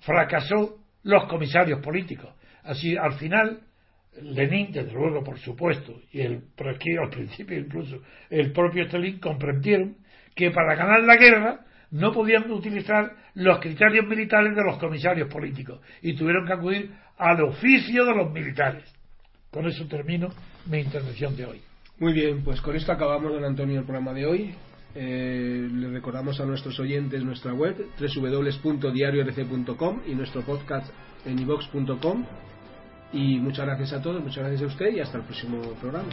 [0.00, 2.34] fracasó los comisarios políticos.
[2.62, 3.60] Así, al final,
[4.22, 9.96] Lenin, desde luego, por supuesto, y el, al principio incluso el propio Stalin comprendieron
[10.34, 15.80] que para ganar la guerra no podían utilizar los criterios militares de los comisarios políticos
[16.02, 18.92] y tuvieron que acudir al oficio de los militares.
[19.54, 20.28] Con eso termino
[20.66, 21.60] mi intervención de hoy.
[22.00, 24.52] Muy bien, pues con esto acabamos, don Antonio, el programa de hoy.
[24.96, 30.90] Eh, le recordamos a nuestros oyentes nuestra web www.diariorc.com y nuestro podcast
[31.24, 32.24] en ivox.com.
[33.12, 36.08] Y muchas gracias a todos, muchas gracias a usted y hasta el próximo programa.